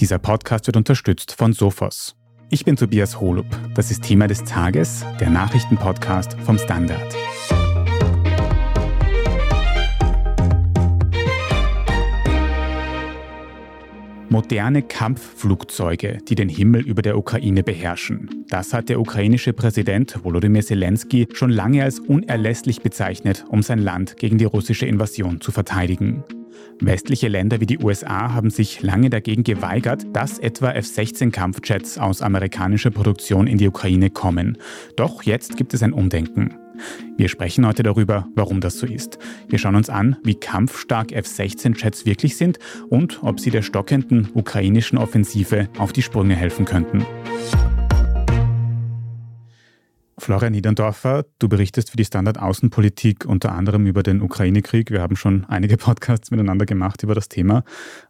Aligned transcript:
Dieser 0.00 0.20
Podcast 0.20 0.68
wird 0.68 0.76
unterstützt 0.76 1.32
von 1.32 1.52
Sophos. 1.52 2.14
Ich 2.50 2.64
bin 2.64 2.76
Tobias 2.76 3.20
Holub. 3.20 3.46
Das 3.74 3.90
ist 3.90 4.04
Thema 4.04 4.28
des 4.28 4.44
Tages, 4.44 5.04
der 5.18 5.28
Nachrichtenpodcast 5.28 6.36
vom 6.40 6.56
Standard. 6.56 7.16
Moderne 14.28 14.82
Kampfflugzeuge, 14.82 16.18
die 16.28 16.36
den 16.36 16.48
Himmel 16.48 16.82
über 16.82 17.02
der 17.02 17.18
Ukraine 17.18 17.64
beherrschen. 17.64 18.44
Das 18.50 18.72
hat 18.72 18.90
der 18.90 19.00
ukrainische 19.00 19.52
Präsident 19.52 20.22
Volodymyr 20.22 20.62
Zelensky 20.62 21.26
schon 21.32 21.50
lange 21.50 21.82
als 21.82 21.98
unerlässlich 21.98 22.82
bezeichnet, 22.82 23.44
um 23.48 23.62
sein 23.62 23.80
Land 23.80 24.16
gegen 24.16 24.38
die 24.38 24.44
russische 24.44 24.86
Invasion 24.86 25.40
zu 25.40 25.50
verteidigen. 25.50 26.22
Westliche 26.80 27.28
Länder 27.28 27.60
wie 27.60 27.66
die 27.66 27.78
USA 27.78 28.32
haben 28.32 28.50
sich 28.50 28.82
lange 28.82 29.10
dagegen 29.10 29.42
geweigert, 29.42 30.06
dass 30.12 30.38
etwa 30.38 30.70
F-16 30.70 31.98
aus 31.98 32.22
amerikanischer 32.22 32.90
Produktion 32.90 33.46
in 33.46 33.58
die 33.58 33.68
Ukraine 33.68 34.10
kommen. 34.10 34.58
Doch 34.96 35.24
jetzt 35.24 35.56
gibt 35.56 35.74
es 35.74 35.82
ein 35.82 35.92
Umdenken. 35.92 36.54
Wir 37.16 37.28
sprechen 37.28 37.66
heute 37.66 37.82
darüber, 37.82 38.28
warum 38.34 38.60
das 38.60 38.78
so 38.78 38.86
ist. 38.86 39.18
Wir 39.48 39.58
schauen 39.58 39.74
uns 39.74 39.90
an, 39.90 40.16
wie 40.22 40.36
kampfstark 40.36 41.12
F-16-Jets 41.12 42.06
wirklich 42.06 42.36
sind 42.36 42.58
und 42.88 43.22
ob 43.22 43.40
sie 43.40 43.50
der 43.50 43.62
stockenden 43.62 44.28
ukrainischen 44.34 44.98
Offensive 44.98 45.68
auf 45.78 45.92
die 45.92 46.02
Sprünge 46.02 46.36
helfen 46.36 46.64
könnten. 46.64 47.04
Florian 50.18 50.52
Niederndorfer, 50.52 51.24
du 51.38 51.48
berichtest 51.48 51.90
für 51.90 51.96
die 51.96 52.04
Standard 52.04 52.38
Außenpolitik 52.38 53.24
unter 53.24 53.52
anderem 53.52 53.86
über 53.86 54.02
den 54.02 54.20
Ukraine-Krieg. 54.20 54.90
Wir 54.90 55.00
haben 55.00 55.16
schon 55.16 55.44
einige 55.44 55.76
Podcasts 55.78 56.30
miteinander 56.30 56.66
gemacht 56.66 57.02
über 57.02 57.14
das 57.14 57.28
Thema. 57.28 57.62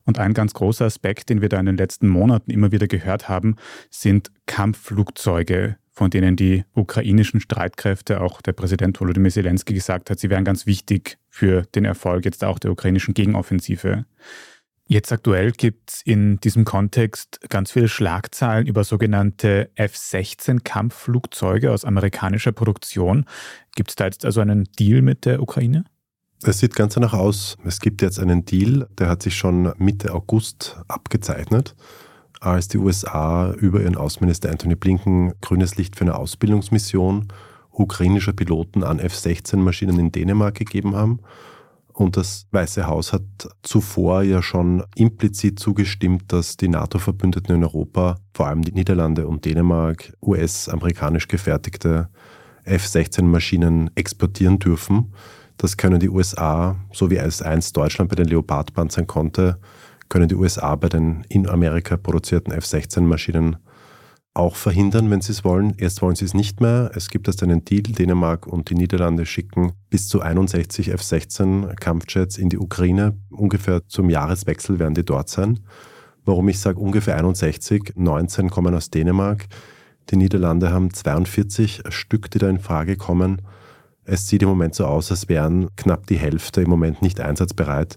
Und 0.04 0.18
ein 0.18 0.32
ganz 0.32 0.54
großer 0.54 0.86
Aspekt, 0.86 1.28
den 1.28 1.42
wir 1.42 1.48
da 1.48 1.60
in 1.60 1.66
den 1.66 1.76
letzten 1.76 2.08
Monaten 2.08 2.50
immer 2.50 2.72
wieder 2.72 2.86
gehört 2.86 3.28
haben, 3.28 3.56
sind 3.90 4.30
Kampfflugzeuge, 4.46 5.76
von 5.92 6.10
denen 6.10 6.36
die 6.36 6.64
ukrainischen 6.74 7.40
Streitkräfte, 7.40 8.20
auch 8.20 8.40
der 8.40 8.52
Präsident 8.52 8.98
Volodymyr 8.98 9.30
Zelensky 9.30 9.74
gesagt 9.74 10.10
hat, 10.10 10.18
sie 10.18 10.30
wären 10.30 10.44
ganz 10.44 10.64
wichtig 10.64 11.18
für 11.28 11.62
den 11.74 11.84
Erfolg 11.84 12.24
jetzt 12.24 12.42
auch 12.42 12.58
der 12.58 12.70
ukrainischen 12.70 13.14
Gegenoffensive. 13.14 14.06
Jetzt 14.90 15.12
aktuell 15.12 15.52
gibt 15.52 15.90
es 15.90 16.02
in 16.02 16.40
diesem 16.40 16.64
Kontext 16.64 17.40
ganz 17.50 17.70
viele 17.70 17.88
Schlagzeilen 17.88 18.66
über 18.66 18.84
sogenannte 18.84 19.70
F-16-Kampfflugzeuge 19.74 21.70
aus 21.70 21.84
amerikanischer 21.84 22.52
Produktion. 22.52 23.26
Gibt 23.76 23.90
es 23.90 23.96
da 23.96 24.06
jetzt 24.06 24.24
also 24.24 24.40
einen 24.40 24.64
Deal 24.78 25.02
mit 25.02 25.26
der 25.26 25.42
Ukraine? 25.42 25.84
Es 26.42 26.60
sieht 26.60 26.74
ganz 26.74 26.94
danach 26.94 27.12
aus. 27.12 27.58
Es 27.66 27.80
gibt 27.80 28.00
jetzt 28.00 28.18
einen 28.18 28.46
Deal, 28.46 28.88
der 28.98 29.10
hat 29.10 29.22
sich 29.22 29.36
schon 29.36 29.74
Mitte 29.76 30.14
August 30.14 30.78
abgezeichnet, 30.88 31.76
als 32.40 32.68
die 32.68 32.78
USA 32.78 33.52
über 33.52 33.82
ihren 33.82 33.96
Außenminister 33.96 34.50
Anthony 34.50 34.74
Blinken 34.74 35.34
grünes 35.42 35.76
Licht 35.76 35.96
für 35.96 36.04
eine 36.04 36.16
Ausbildungsmission 36.16 37.28
ukrainischer 37.72 38.32
Piloten 38.32 38.82
an 38.84 39.00
F-16-Maschinen 39.00 39.98
in 39.98 40.12
Dänemark 40.12 40.54
gegeben 40.54 40.96
haben. 40.96 41.20
Und 41.98 42.16
das 42.16 42.46
Weiße 42.52 42.86
Haus 42.86 43.12
hat 43.12 43.24
zuvor 43.64 44.22
ja 44.22 44.40
schon 44.40 44.84
implizit 44.94 45.58
zugestimmt, 45.58 46.32
dass 46.32 46.56
die 46.56 46.68
NATO-Verbündeten 46.68 47.56
in 47.56 47.64
Europa, 47.64 48.18
vor 48.32 48.46
allem 48.46 48.62
die 48.62 48.70
Niederlande 48.70 49.26
und 49.26 49.44
Dänemark, 49.44 50.12
US-amerikanisch 50.22 51.26
gefertigte 51.26 52.08
F-16-Maschinen 52.62 53.90
exportieren 53.96 54.60
dürfen. 54.60 55.12
Das 55.56 55.76
können 55.76 55.98
die 55.98 56.08
USA, 56.08 56.76
so 56.92 57.10
wie 57.10 57.16
es 57.16 57.42
einst 57.42 57.76
Deutschland 57.76 58.10
bei 58.10 58.14
den 58.14 58.28
Leopard-Panzern 58.28 59.08
konnte, 59.08 59.58
können 60.08 60.28
die 60.28 60.36
USA 60.36 60.76
bei 60.76 60.88
den 60.88 61.24
in 61.28 61.48
Amerika 61.48 61.96
produzierten 61.96 62.52
F-16-Maschinen 62.52 63.56
auch 64.38 64.56
verhindern, 64.56 65.10
wenn 65.10 65.20
sie 65.20 65.32
es 65.32 65.44
wollen. 65.44 65.74
Erst 65.76 66.00
wollen 66.00 66.14
sie 66.14 66.24
es 66.24 66.32
nicht 66.32 66.60
mehr. 66.60 66.90
Es 66.94 67.10
gibt 67.10 67.26
erst 67.26 67.42
einen 67.42 67.64
Deal. 67.64 67.82
Dänemark 67.82 68.46
und 68.46 68.70
die 68.70 68.74
Niederlande 68.74 69.26
schicken 69.26 69.72
bis 69.90 70.08
zu 70.08 70.20
61 70.20 70.88
F-16 70.88 71.74
Kampfjets 71.74 72.38
in 72.38 72.48
die 72.48 72.58
Ukraine. 72.58 73.16
Ungefähr 73.30 73.86
zum 73.88 74.10
Jahreswechsel 74.10 74.78
werden 74.78 74.94
die 74.94 75.04
dort 75.04 75.28
sein. 75.28 75.60
Warum 76.24 76.48
ich 76.48 76.60
sage 76.60 76.78
ungefähr 76.78 77.16
61, 77.16 77.94
19 77.96 78.50
kommen 78.50 78.74
aus 78.74 78.90
Dänemark. 78.90 79.46
Die 80.10 80.16
Niederlande 80.16 80.70
haben 80.70 80.92
42 80.92 81.82
Stück, 81.88 82.30
die 82.30 82.38
da 82.38 82.48
in 82.48 82.60
Frage 82.60 82.96
kommen. 82.96 83.42
Es 84.04 84.26
sieht 84.26 84.42
im 84.42 84.48
Moment 84.48 84.74
so 84.74 84.86
aus, 84.86 85.10
als 85.10 85.28
wären 85.28 85.74
knapp 85.76 86.06
die 86.06 86.16
Hälfte 86.16 86.62
im 86.62 86.70
Moment 86.70 87.02
nicht 87.02 87.20
einsatzbereit. 87.20 87.96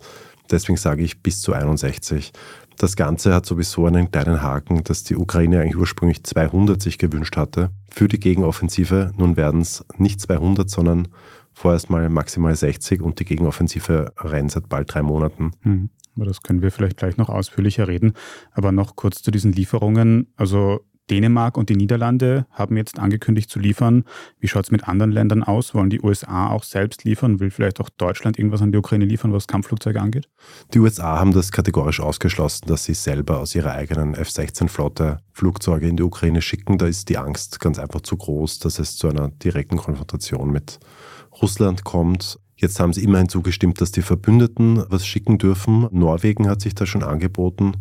Deswegen 0.50 0.78
sage 0.78 1.04
ich 1.04 1.22
bis 1.22 1.42
zu 1.42 1.54
61. 1.54 2.34
Das 2.82 2.96
Ganze 2.96 3.32
hat 3.36 3.46
sowieso 3.46 3.86
einen 3.86 4.10
kleinen 4.10 4.42
Haken, 4.42 4.84
dass 4.84 5.04
die 5.04 5.16
Ukraine 5.16 5.62
eigentlich 5.62 5.78
ursprünglich 5.78 6.24
200 6.24 6.82
sich 6.82 6.98
gewünscht 6.98 7.38
hatte 7.38 7.70
für 7.92 8.08
die 8.08 8.20
Gegenoffensive. 8.20 9.12
Nun 9.18 9.38
werden 9.38 9.62
es 9.62 9.86
nicht 10.00 10.20
200, 10.20 10.68
sondern 10.68 11.10
vorerst 11.54 11.92
mal 11.92 12.10
maximal 12.10 12.56
60 12.56 13.04
und 13.04 13.20
die 13.20 13.26
Gegenoffensive 13.26 14.14
rennt 14.18 14.54
seit 14.54 14.68
bald 14.68 14.92
drei 14.92 15.04
Monaten. 15.04 15.52
Hm. 15.62 15.92
Aber 16.16 16.26
das 16.26 16.42
können 16.42 16.64
wir 16.64 16.72
vielleicht 16.72 16.98
gleich 16.98 17.18
noch 17.18 17.30
ausführlicher 17.30 17.88
reden. 17.88 18.14
Aber 18.52 18.72
noch 18.72 18.96
kurz 18.96 19.22
zu 19.22 19.30
diesen 19.30 19.52
Lieferungen. 19.52 20.34
Also 20.36 20.84
Dänemark 21.12 21.58
und 21.58 21.70
die 21.70 21.76
Niederlande 21.76 22.46
haben 22.50 22.78
jetzt 22.78 22.98
angekündigt 22.98 23.50
zu 23.50 23.60
liefern. 23.60 24.06
Wie 24.40 24.48
schaut 24.48 24.64
es 24.64 24.72
mit 24.72 24.88
anderen 24.88 25.12
Ländern 25.12 25.44
aus? 25.44 25.76
Wollen 25.76 25.90
die 25.90 26.02
USA 26.02 26.50
auch 26.50 26.64
selbst 26.64 27.04
liefern? 27.04 27.40
Will 27.40 27.52
vielleicht 27.52 27.82
auch 27.82 27.90
Deutschland 27.90 28.40
irgendwas 28.40 28.62
an 28.62 28.72
die 28.72 28.78
Ukraine 28.78 29.06
liefern, 29.06 29.34
was 29.34 29.48
Kampfflugzeuge 29.48 30.02
angeht? 30.02 30.30
Die 30.74 30.80
USA 30.80 31.20
haben 31.20 31.34
das 31.34 31.52
kategorisch 31.52 32.00
ausgeschlossen, 32.00 32.68
dass 32.68 32.86
sie 32.86 32.94
selber 32.94 33.40
aus 33.40 33.54
ihrer 33.54 33.74
eigenen 33.74 34.16
F-16-Flotte 34.16 35.20
Flugzeuge 35.34 35.88
in 35.88 35.98
die 35.98 36.04
Ukraine 36.04 36.42
schicken. 36.42 36.78
Da 36.78 36.88
ist 36.88 37.10
die 37.10 37.18
Angst 37.18 37.60
ganz 37.60 37.78
einfach 37.78 38.02
zu 38.02 38.16
groß, 38.16 38.60
dass 38.60 38.80
es 38.80 38.96
zu 38.96 39.10
einer 39.10 39.28
direkten 39.28 39.78
Konfrontation 39.78 40.50
mit 40.50 40.80
Russland 41.42 41.84
kommt. 41.84 42.40
Jetzt 42.56 42.80
haben 42.80 42.94
sie 42.94 43.04
immerhin 43.04 43.28
zugestimmt, 43.28 43.82
dass 43.82 43.92
die 43.92 44.02
Verbündeten 44.02 44.84
was 44.88 45.06
schicken 45.06 45.38
dürfen. 45.38 45.88
Norwegen 45.92 46.48
hat 46.48 46.62
sich 46.62 46.76
da 46.76 46.86
schon 46.86 47.04
angeboten, 47.04 47.74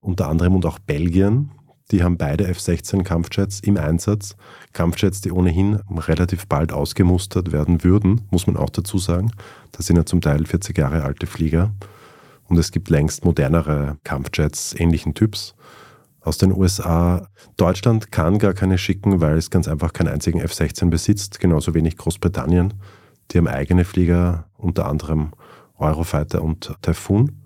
unter 0.00 0.28
anderem 0.28 0.54
und 0.54 0.66
auch 0.66 0.78
Belgien. 0.78 1.50
Die 1.90 2.02
haben 2.02 2.18
beide 2.18 2.46
F-16 2.46 3.02
Kampfjets 3.02 3.60
im 3.60 3.78
Einsatz. 3.78 4.36
Kampfjets, 4.74 5.22
die 5.22 5.32
ohnehin 5.32 5.80
relativ 5.90 6.46
bald 6.46 6.72
ausgemustert 6.72 7.50
werden 7.50 7.82
würden, 7.82 8.22
muss 8.30 8.46
man 8.46 8.56
auch 8.56 8.70
dazu 8.70 8.98
sagen. 8.98 9.30
Das 9.72 9.86
sind 9.86 9.96
ja 9.96 10.04
zum 10.04 10.20
Teil 10.20 10.44
40 10.44 10.76
Jahre 10.76 11.02
alte 11.02 11.26
Flieger. 11.26 11.72
Und 12.44 12.58
es 12.58 12.72
gibt 12.72 12.90
längst 12.90 13.24
modernere 13.24 13.98
Kampfjets 14.04 14.74
ähnlichen 14.78 15.14
Typs 15.14 15.54
aus 16.20 16.38
den 16.38 16.52
USA. 16.52 17.28
Deutschland 17.56 18.12
kann 18.12 18.38
gar 18.38 18.54
keine 18.54 18.76
schicken, 18.76 19.20
weil 19.20 19.38
es 19.38 19.50
ganz 19.50 19.68
einfach 19.68 19.92
keinen 19.92 20.08
einzigen 20.08 20.40
F-16 20.40 20.90
besitzt, 20.90 21.40
genauso 21.40 21.74
wenig 21.74 21.96
Großbritannien. 21.96 22.74
Die 23.30 23.38
haben 23.38 23.48
eigene 23.48 23.84
Flieger, 23.84 24.46
unter 24.56 24.86
anderem 24.86 25.32
Eurofighter 25.76 26.42
und 26.42 26.74
Typhoon. 26.82 27.37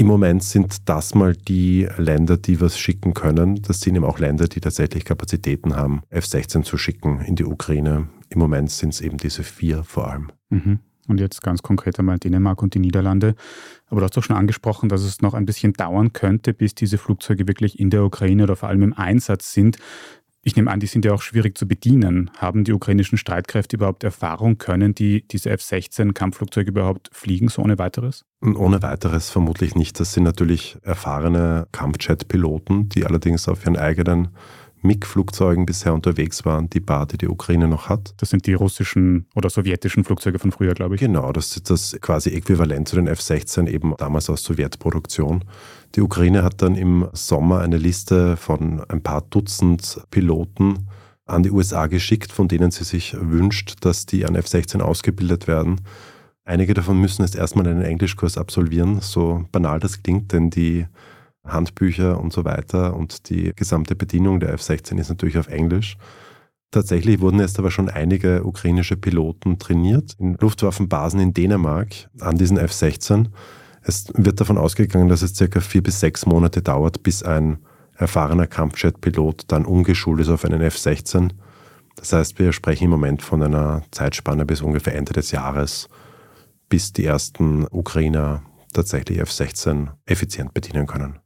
Im 0.00 0.06
Moment 0.06 0.42
sind 0.42 0.88
das 0.88 1.14
mal 1.14 1.36
die 1.36 1.86
Länder, 1.98 2.38
die 2.38 2.58
was 2.62 2.78
schicken 2.78 3.12
können. 3.12 3.60
Das 3.60 3.80
sind 3.80 3.96
eben 3.96 4.06
auch 4.06 4.18
Länder, 4.18 4.48
die 4.48 4.60
tatsächlich 4.60 5.04
Kapazitäten 5.04 5.76
haben, 5.76 6.00
F-16 6.08 6.62
zu 6.62 6.78
schicken 6.78 7.20
in 7.20 7.36
die 7.36 7.44
Ukraine. 7.44 8.08
Im 8.30 8.38
Moment 8.38 8.70
sind 8.70 8.94
es 8.94 9.02
eben 9.02 9.18
diese 9.18 9.42
vier 9.42 9.84
vor 9.84 10.10
allem. 10.10 10.32
Mhm. 10.48 10.78
Und 11.06 11.20
jetzt 11.20 11.42
ganz 11.42 11.60
konkret 11.60 11.98
einmal 11.98 12.18
Dänemark 12.18 12.62
und 12.62 12.72
die 12.72 12.78
Niederlande. 12.78 13.34
Aber 13.88 14.00
du 14.00 14.04
hast 14.04 14.16
doch 14.16 14.22
schon 14.22 14.36
angesprochen, 14.36 14.88
dass 14.88 15.02
es 15.02 15.20
noch 15.20 15.34
ein 15.34 15.44
bisschen 15.44 15.74
dauern 15.74 16.14
könnte, 16.14 16.54
bis 16.54 16.74
diese 16.74 16.96
Flugzeuge 16.96 17.46
wirklich 17.46 17.78
in 17.78 17.90
der 17.90 18.02
Ukraine 18.02 18.44
oder 18.44 18.56
vor 18.56 18.70
allem 18.70 18.82
im 18.82 18.92
Einsatz 18.94 19.52
sind. 19.52 19.76
Ich 20.42 20.56
nehme 20.56 20.70
an, 20.70 20.80
die 20.80 20.86
sind 20.86 21.04
ja 21.04 21.12
auch 21.12 21.20
schwierig 21.20 21.58
zu 21.58 21.68
bedienen. 21.68 22.30
Haben 22.38 22.64
die 22.64 22.72
ukrainischen 22.72 23.18
Streitkräfte 23.18 23.76
überhaupt 23.76 24.04
Erfahrung? 24.04 24.56
Können 24.56 24.94
die 24.94 25.26
diese 25.28 25.50
F-16-Kampfflugzeuge 25.50 26.70
überhaupt 26.70 27.10
fliegen, 27.12 27.48
so 27.48 27.60
ohne 27.60 27.78
weiteres? 27.78 28.24
Ohne 28.42 28.80
weiteres 28.80 29.28
vermutlich 29.28 29.74
nicht. 29.74 30.00
Das 30.00 30.14
sind 30.14 30.24
natürlich 30.24 30.78
erfahrene 30.82 31.66
Kampfjet-Piloten, 31.72 32.88
die 32.88 33.04
allerdings 33.04 33.48
auf 33.48 33.64
ihren 33.64 33.76
eigenen 33.76 34.28
MiG-Flugzeugen 34.82 35.66
bisher 35.66 35.94
unterwegs 35.94 36.44
waren, 36.44 36.70
die 36.70 36.80
Bar, 36.80 37.06
die 37.06 37.18
die 37.18 37.28
Ukraine 37.28 37.68
noch 37.68 37.88
hat. 37.88 38.14
Das 38.18 38.30
sind 38.30 38.46
die 38.46 38.54
russischen 38.54 39.26
oder 39.34 39.50
sowjetischen 39.50 40.04
Flugzeuge 40.04 40.38
von 40.38 40.52
früher, 40.52 40.74
glaube 40.74 40.94
ich. 40.94 41.00
Genau, 41.00 41.32
das 41.32 41.56
ist 41.56 41.70
das 41.70 41.96
quasi 42.00 42.30
Äquivalent 42.30 42.88
zu 42.88 42.96
den 42.96 43.06
F-16, 43.06 43.68
eben 43.68 43.94
damals 43.98 44.30
aus 44.30 44.42
Sowjetproduktion. 44.42 45.44
Die 45.94 46.00
Ukraine 46.00 46.42
hat 46.42 46.62
dann 46.62 46.76
im 46.76 47.08
Sommer 47.12 47.60
eine 47.60 47.76
Liste 47.76 48.36
von 48.36 48.80
ein 48.88 49.02
paar 49.02 49.22
Dutzend 49.22 50.00
Piloten 50.10 50.88
an 51.26 51.42
die 51.42 51.50
USA 51.50 51.86
geschickt, 51.86 52.32
von 52.32 52.48
denen 52.48 52.70
sie 52.70 52.84
sich 52.84 53.14
wünscht, 53.18 53.76
dass 53.82 54.06
die 54.06 54.26
an 54.26 54.34
F-16 54.34 54.80
ausgebildet 54.80 55.46
werden. 55.46 55.80
Einige 56.44 56.74
davon 56.74 57.00
müssen 57.00 57.22
jetzt 57.22 57.36
erstmal 57.36 57.68
einen 57.68 57.82
Englischkurs 57.82 58.36
absolvieren, 58.36 59.00
so 59.00 59.44
banal 59.52 59.78
das 59.78 60.02
klingt, 60.02 60.32
denn 60.32 60.50
die 60.50 60.86
Handbücher 61.44 62.20
und 62.20 62.32
so 62.32 62.44
weiter 62.44 62.96
und 62.96 63.28
die 63.30 63.52
gesamte 63.54 63.94
Bedienung 63.94 64.40
der 64.40 64.52
F-16 64.54 64.98
ist 64.98 65.08
natürlich 65.08 65.38
auf 65.38 65.48
Englisch. 65.48 65.96
Tatsächlich 66.70 67.20
wurden 67.20 67.40
jetzt 67.40 67.58
aber 67.58 67.70
schon 67.70 67.88
einige 67.88 68.44
ukrainische 68.44 68.96
Piloten 68.96 69.58
trainiert 69.58 70.14
in 70.18 70.36
Luftwaffenbasen 70.38 71.18
in 71.18 71.34
Dänemark 71.34 72.08
an 72.20 72.38
diesen 72.38 72.58
F-16. 72.58 73.26
Es 73.82 74.12
wird 74.14 74.40
davon 74.40 74.58
ausgegangen, 74.58 75.08
dass 75.08 75.22
es 75.22 75.34
circa 75.34 75.60
vier 75.60 75.82
bis 75.82 75.98
sechs 75.98 76.26
Monate 76.26 76.62
dauert, 76.62 77.02
bis 77.02 77.22
ein 77.22 77.58
erfahrener 77.96 78.46
Kampfjet-Pilot 78.46 79.44
dann 79.48 79.64
umgeschult 79.64 80.20
ist 80.20 80.28
auf 80.28 80.44
einen 80.44 80.60
F-16. 80.60 81.30
Das 81.96 82.12
heißt, 82.12 82.38
wir 82.38 82.52
sprechen 82.52 82.84
im 82.84 82.90
Moment 82.90 83.22
von 83.22 83.42
einer 83.42 83.82
Zeitspanne 83.90 84.46
bis 84.46 84.62
ungefähr 84.62 84.94
Ende 84.94 85.12
des 85.12 85.32
Jahres, 85.32 85.88
bis 86.68 86.92
die 86.92 87.04
ersten 87.04 87.66
Ukrainer 87.70 88.42
tatsächlich 88.72 89.18
F-16 89.18 89.88
effizient 90.06 90.54
bedienen 90.54 90.86
können. 90.86 91.19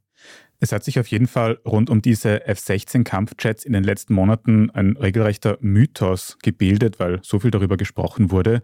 Es 0.64 0.72
hat 0.72 0.82
sich 0.82 0.99
auf 0.99 1.08
jeden 1.08 1.26
Fall 1.26 1.58
rund 1.66 1.90
um 1.90 2.00
diese 2.00 2.46
F-16-Kampfjets 2.46 3.66
in 3.66 3.75
den 3.75 3.84
letzten 3.84 4.14
Monaten 4.14 4.70
ein 4.70 4.96
regelrechter 4.96 5.58
Mythos 5.61 6.38
gebildet, 6.43 6.99
weil 6.99 7.20
so 7.22 7.38
viel 7.38 7.50
darüber 7.50 7.76
gesprochen 7.76 8.31
wurde. 8.31 8.62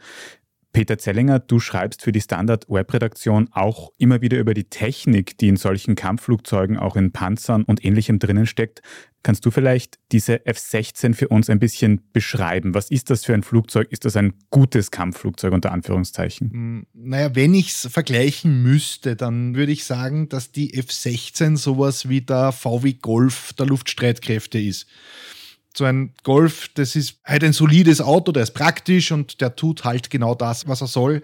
Peter 0.73 0.97
Zellinger, 0.97 1.41
du 1.41 1.61
schreibst 1.61 2.01
für 2.03 2.11
die 2.11 2.23
Standard-Webredaktion 2.23 3.51
auch 3.53 3.91
immer 3.99 4.23
wieder 4.23 4.39
über 4.39 4.55
die 4.55 4.65
Technik, 4.65 5.37
die 5.37 5.49
in 5.49 5.57
solchen 5.57 5.95
Kampfflugzeugen, 5.95 6.79
auch 6.79 6.97
in 6.97 7.13
Panzern 7.13 7.65
und 7.65 7.85
ähnlichem 7.85 8.19
drinnen 8.19 8.47
steckt. 8.47 8.81
Kannst 9.23 9.45
du 9.45 9.51
vielleicht 9.51 9.99
diese 10.13 10.47
F-16 10.47 11.15
für 11.15 11.29
uns 11.29 11.51
ein 11.51 11.59
bisschen 11.59 12.01
beschreiben? 12.13 12.75
Was 12.75 12.91
ist 12.91 13.11
das 13.11 13.25
für 13.25 13.35
ein 13.35 13.43
Flugzeug? 13.43 13.89
Ist 13.91 14.05
das 14.05 14.17
ein 14.17 14.33
gutes 14.51 14.91
Kampfflugzeug 14.91 15.53
unter 15.53 15.73
Anführungszeichen? 15.73 16.51
Hm, 16.51 16.87
naja, 16.95 17.35
wenn 17.35 17.53
ich 17.53 17.71
es 17.71 17.89
vergleichen 17.93 18.63
müsste, 18.63 19.17
dann 19.17 19.55
würde 19.55 19.73
ich 19.73 19.85
sagen, 19.85 20.29
dass 20.29 20.53
die 20.53 20.73
F-16 20.75 21.59
sowas 21.59 22.09
wie 22.09 22.23
der 22.23 22.53
VW 22.53 22.95
Golf 22.95 23.53
der 23.53 23.67
Luftstreitkräfte 23.67 24.59
ist 24.59 24.87
so 25.77 25.85
ein 25.85 26.15
Golf, 26.25 26.69
das 26.75 26.97
ist 26.97 27.21
halt 27.25 27.45
ein 27.45 27.53
solides 27.53 28.01
Auto, 28.01 28.33
der 28.33 28.43
ist 28.43 28.55
praktisch 28.55 29.13
und 29.13 29.41
der 29.41 29.55
tut 29.55 29.85
halt 29.85 30.11
genau 30.11 30.35
das, 30.35 30.67
was 30.67 30.81
er 30.81 30.89
soll, 30.89 31.23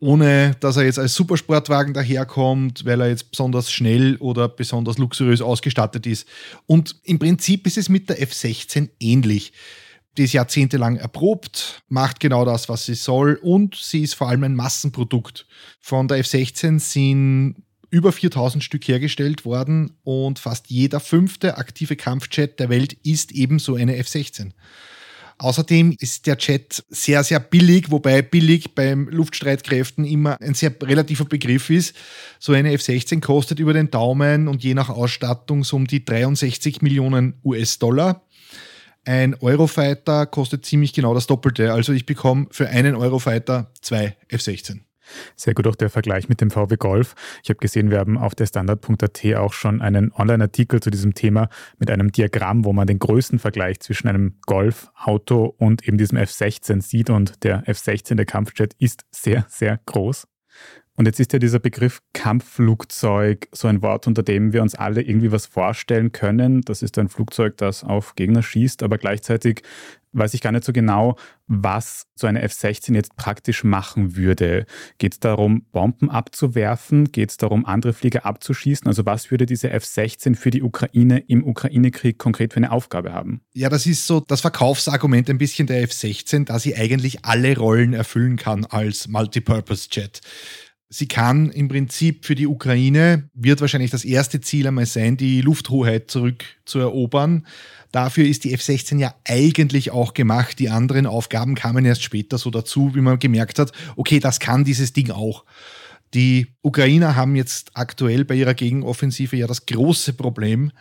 ohne 0.00 0.54
dass 0.60 0.76
er 0.76 0.84
jetzt 0.84 0.98
als 0.98 1.14
Supersportwagen 1.14 1.92
daherkommt, 1.92 2.84
weil 2.84 3.00
er 3.00 3.08
jetzt 3.08 3.30
besonders 3.30 3.70
schnell 3.70 4.16
oder 4.16 4.48
besonders 4.48 4.98
luxuriös 4.98 5.40
ausgestattet 5.40 6.06
ist. 6.06 6.28
Und 6.66 6.96
im 7.04 7.18
Prinzip 7.18 7.66
ist 7.66 7.78
es 7.78 7.88
mit 7.88 8.08
der 8.08 8.20
F16 8.20 8.90
ähnlich. 9.00 9.52
Die 10.16 10.24
ist 10.24 10.32
jahrzehntelang 10.32 10.96
erprobt, 10.96 11.82
macht 11.88 12.18
genau 12.20 12.44
das, 12.44 12.68
was 12.68 12.86
sie 12.86 12.94
soll 12.94 13.38
und 13.40 13.76
sie 13.76 14.02
ist 14.02 14.14
vor 14.14 14.28
allem 14.28 14.44
ein 14.44 14.54
Massenprodukt. 14.54 15.46
Von 15.80 16.08
der 16.08 16.24
F16 16.24 16.80
sind 16.80 17.56
über 17.90 18.12
4000 18.12 18.62
Stück 18.62 18.86
hergestellt 18.86 19.44
worden 19.44 19.96
und 20.04 20.38
fast 20.38 20.70
jeder 20.70 21.00
fünfte 21.00 21.56
aktive 21.56 21.96
Kampfjet 21.96 22.60
der 22.60 22.68
Welt 22.68 22.92
ist 23.04 23.32
ebenso 23.32 23.76
eine 23.76 23.96
F-16. 23.96 24.50
Außerdem 25.38 25.94
ist 26.00 26.26
der 26.26 26.36
Jet 26.38 26.84
sehr, 26.88 27.22
sehr 27.22 27.38
billig, 27.38 27.90
wobei 27.92 28.22
billig 28.22 28.74
beim 28.74 29.08
Luftstreitkräften 29.08 30.04
immer 30.04 30.40
ein 30.40 30.54
sehr 30.54 30.74
relativer 30.82 31.24
Begriff 31.24 31.70
ist. 31.70 31.94
So 32.40 32.52
eine 32.52 32.72
F-16 32.72 33.20
kostet 33.20 33.60
über 33.60 33.72
den 33.72 33.90
Daumen 33.90 34.48
und 34.48 34.64
je 34.64 34.74
nach 34.74 34.88
Ausstattung 34.88 35.62
so 35.62 35.76
um 35.76 35.86
die 35.86 36.04
63 36.04 36.82
Millionen 36.82 37.34
US-Dollar. 37.44 38.22
Ein 39.04 39.36
Eurofighter 39.40 40.26
kostet 40.26 40.66
ziemlich 40.66 40.92
genau 40.92 41.14
das 41.14 41.28
Doppelte. 41.28 41.72
Also 41.72 41.92
ich 41.92 42.04
bekomme 42.04 42.48
für 42.50 42.68
einen 42.68 42.96
Eurofighter 42.96 43.70
zwei 43.80 44.16
F-16. 44.28 44.80
Sehr 45.36 45.54
gut 45.54 45.66
auch 45.66 45.76
der 45.76 45.90
Vergleich 45.90 46.28
mit 46.28 46.40
dem 46.40 46.50
VW 46.50 46.76
Golf. 46.76 47.14
Ich 47.42 47.50
habe 47.50 47.58
gesehen, 47.58 47.90
wir 47.90 47.98
haben 47.98 48.18
auf 48.18 48.34
der 48.34 48.46
Standard.at 48.46 49.24
auch 49.36 49.52
schon 49.52 49.80
einen 49.80 50.12
Online-Artikel 50.12 50.80
zu 50.80 50.90
diesem 50.90 51.14
Thema 51.14 51.48
mit 51.78 51.90
einem 51.90 52.12
Diagramm, 52.12 52.64
wo 52.64 52.72
man 52.72 52.86
den 52.86 52.98
größten 52.98 53.38
Vergleich 53.38 53.80
zwischen 53.80 54.08
einem 54.08 54.36
Golf-Auto 54.46 55.54
und 55.58 55.86
eben 55.86 55.98
diesem 55.98 56.18
F-16 56.18 56.82
sieht. 56.82 57.10
Und 57.10 57.44
der 57.44 57.68
F-16, 57.68 58.14
der 58.16 58.26
Kampfjet, 58.26 58.74
ist 58.78 59.04
sehr, 59.10 59.46
sehr 59.48 59.80
groß. 59.86 60.26
Und 60.98 61.06
jetzt 61.06 61.20
ist 61.20 61.32
ja 61.32 61.38
dieser 61.38 61.60
Begriff 61.60 62.02
Kampfflugzeug 62.12 63.46
so 63.52 63.68
ein 63.68 63.82
Wort, 63.82 64.08
unter 64.08 64.24
dem 64.24 64.52
wir 64.52 64.62
uns 64.62 64.74
alle 64.74 65.00
irgendwie 65.00 65.30
was 65.30 65.46
vorstellen 65.46 66.10
können. 66.10 66.62
Das 66.62 66.82
ist 66.82 66.98
ein 66.98 67.08
Flugzeug, 67.08 67.56
das 67.56 67.84
auf 67.84 68.16
Gegner 68.16 68.42
schießt, 68.42 68.82
aber 68.82 68.98
gleichzeitig 68.98 69.62
weiß 70.12 70.34
ich 70.34 70.40
gar 70.40 70.52
nicht 70.52 70.64
so 70.64 70.72
genau, 70.72 71.16
was 71.46 72.06
so 72.14 72.26
eine 72.26 72.42
F-16 72.42 72.94
jetzt 72.94 73.16
praktisch 73.16 73.64
machen 73.64 74.16
würde. 74.16 74.66
Geht 74.98 75.14
es 75.14 75.20
darum, 75.20 75.66
Bomben 75.72 76.10
abzuwerfen? 76.10 77.10
Geht 77.10 77.30
es 77.30 77.36
darum, 77.36 77.64
andere 77.64 77.92
Flieger 77.92 78.26
abzuschießen? 78.26 78.86
Also 78.86 79.06
was 79.06 79.30
würde 79.30 79.46
diese 79.46 79.70
F-16 79.70 80.36
für 80.36 80.50
die 80.50 80.62
Ukraine 80.62 81.18
im 81.20 81.46
Ukraine-Krieg 81.46 82.18
konkret 82.18 82.52
für 82.52 82.58
eine 82.58 82.70
Aufgabe 82.70 83.12
haben? 83.12 83.40
Ja, 83.54 83.68
das 83.68 83.86
ist 83.86 84.06
so 84.06 84.20
das 84.20 84.40
Verkaufsargument 84.40 85.30
ein 85.30 85.38
bisschen 85.38 85.66
der 85.66 85.82
F-16, 85.82 86.44
da 86.44 86.58
sie 86.58 86.76
eigentlich 86.76 87.24
alle 87.24 87.56
Rollen 87.56 87.94
erfüllen 87.94 88.36
kann 88.36 88.64
als 88.66 89.08
Multipurpose-Jet. 89.08 90.20
Sie 90.90 91.06
kann 91.06 91.50
im 91.50 91.68
Prinzip 91.68 92.24
für 92.24 92.34
die 92.34 92.46
Ukraine, 92.46 93.28
wird 93.34 93.60
wahrscheinlich 93.60 93.90
das 93.90 94.06
erste 94.06 94.40
Ziel 94.40 94.66
einmal 94.66 94.86
sein, 94.86 95.18
die 95.18 95.42
Lufthoheit 95.42 96.10
zurückzuerobern. 96.10 97.46
Dafür 97.92 98.26
ist 98.26 98.44
die 98.44 98.54
F-16 98.54 98.98
ja 98.98 99.14
eigentlich 99.24 99.90
auch 99.90 100.14
gemacht. 100.14 100.58
Die 100.58 100.70
anderen 100.70 101.06
Aufgaben 101.06 101.54
kamen 101.54 101.84
erst 101.84 102.02
später 102.02 102.38
so 102.38 102.50
dazu, 102.50 102.94
wie 102.94 103.02
man 103.02 103.18
gemerkt 103.18 103.58
hat, 103.58 103.72
okay, 103.96 104.18
das 104.18 104.40
kann 104.40 104.64
dieses 104.64 104.94
Ding 104.94 105.10
auch. 105.10 105.44
Die 106.14 106.46
Ukrainer 106.62 107.16
haben 107.16 107.36
jetzt 107.36 107.72
aktuell 107.74 108.24
bei 108.24 108.36
ihrer 108.36 108.54
Gegenoffensive 108.54 109.36
ja 109.36 109.46
das 109.46 109.66
große 109.66 110.14
Problem, 110.14 110.72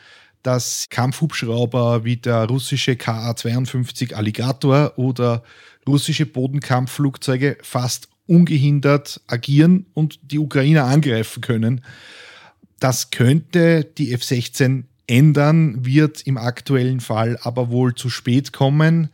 dass 0.42 0.86
Kampfhubschrauber 0.90 2.06
wie 2.06 2.16
der 2.16 2.46
russische 2.46 2.96
KA-52 2.96 4.14
Alligator 4.14 4.94
oder 4.98 5.44
russische 5.86 6.26
Bodenkampfflugzeuge 6.26 7.58
fast 7.62 8.08
ungehindert 8.28 9.22
agieren 9.28 9.86
und 9.94 10.20
die 10.32 10.40
Ukrainer 10.40 10.86
angreifen 10.86 11.42
können. 11.42 11.82
Das 12.80 13.10
könnte 13.10 13.86
die 13.98 14.14
F-16 14.14 14.84
ändern, 15.08 15.86
wird 15.86 16.22
im 16.28 16.38
aktuellen 16.38 17.00
Fall 17.00 17.40
aber 17.42 17.70
wohl 17.72 17.96
zu 17.96 18.10
spät 18.10 18.54
kommen. 18.54 19.10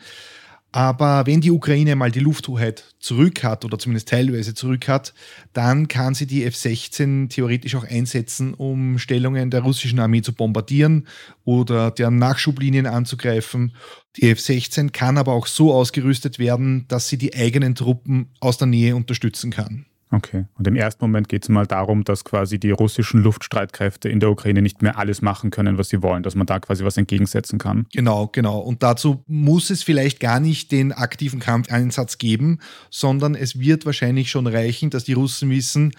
Aber 0.73 1.27
wenn 1.27 1.39
die 1.39 1.51
Ukraine 1.51 1.95
mal 1.95 2.09
die 2.09 2.19
Lufthoheit 2.19 2.83
zurück 2.99 3.43
hat 3.43 3.63
oder 3.63 3.77
zumindest 3.77 4.09
teilweise 4.09 4.55
zurück 4.55 4.87
hat, 4.87 5.13
dann 5.53 5.87
kann 5.87 6.15
sie 6.15 6.25
die 6.25 6.43
F-16 6.45 7.29
theoretisch 7.29 7.75
auch 7.75 7.83
einsetzen, 7.83 8.55
um 8.55 8.97
Stellungen 8.97 9.51
der 9.51 9.61
russischen 9.61 9.99
Armee 9.99 10.23
zu 10.23 10.33
bombardieren 10.33 11.07
oder 11.45 11.91
deren 11.91 12.17
Nachschublinien 12.17 12.87
anzugreifen. 12.87 13.75
Die 14.17 14.31
F-16 14.31 14.89
kann 14.89 15.19
aber 15.19 15.33
auch 15.33 15.45
so 15.45 15.71
ausgerüstet 15.71 16.39
werden, 16.39 16.85
dass 16.87 17.07
sie 17.07 17.19
die 17.19 17.35
eigenen 17.35 17.75
Truppen 17.75 18.31
aus 18.39 18.57
der 18.57 18.67
Nähe 18.67 18.95
unterstützen 18.95 19.51
kann. 19.51 19.85
Okay. 20.13 20.45
Und 20.53 20.67
im 20.67 20.75
ersten 20.75 21.03
Moment 21.03 21.27
geht 21.27 21.41
es 21.41 21.49
mal 21.49 21.65
darum, 21.65 22.03
dass 22.03 22.23
quasi 22.23 22.59
die 22.59 22.69
russischen 22.69 23.23
Luftstreitkräfte 23.23 24.09
in 24.09 24.19
der 24.19 24.29
Ukraine 24.29 24.61
nicht 24.61 24.83
mehr 24.83 24.99
alles 24.99 25.23
machen 25.23 25.49
können, 25.49 25.79
was 25.79 25.89
sie 25.89 26.03
wollen, 26.03 26.21
dass 26.21 26.35
man 26.35 26.45
da 26.45 26.59
quasi 26.59 26.85
was 26.85 26.97
entgegensetzen 26.97 27.57
kann. 27.57 27.87
Genau, 27.91 28.27
genau. 28.27 28.59
Und 28.59 28.83
dazu 28.83 29.23
muss 29.25 29.71
es 29.71 29.81
vielleicht 29.81 30.19
gar 30.19 30.39
nicht 30.39 30.71
den 30.71 30.91
aktiven 30.91 31.39
Kampfeinsatz 31.39 32.19
geben, 32.19 32.59
sondern 32.91 33.33
es 33.33 33.59
wird 33.59 33.87
wahrscheinlich 33.87 34.29
schon 34.29 34.45
reichen, 34.45 34.91
dass 34.91 35.03
die 35.03 35.13
Russen 35.13 35.49
wissen, 35.49 35.93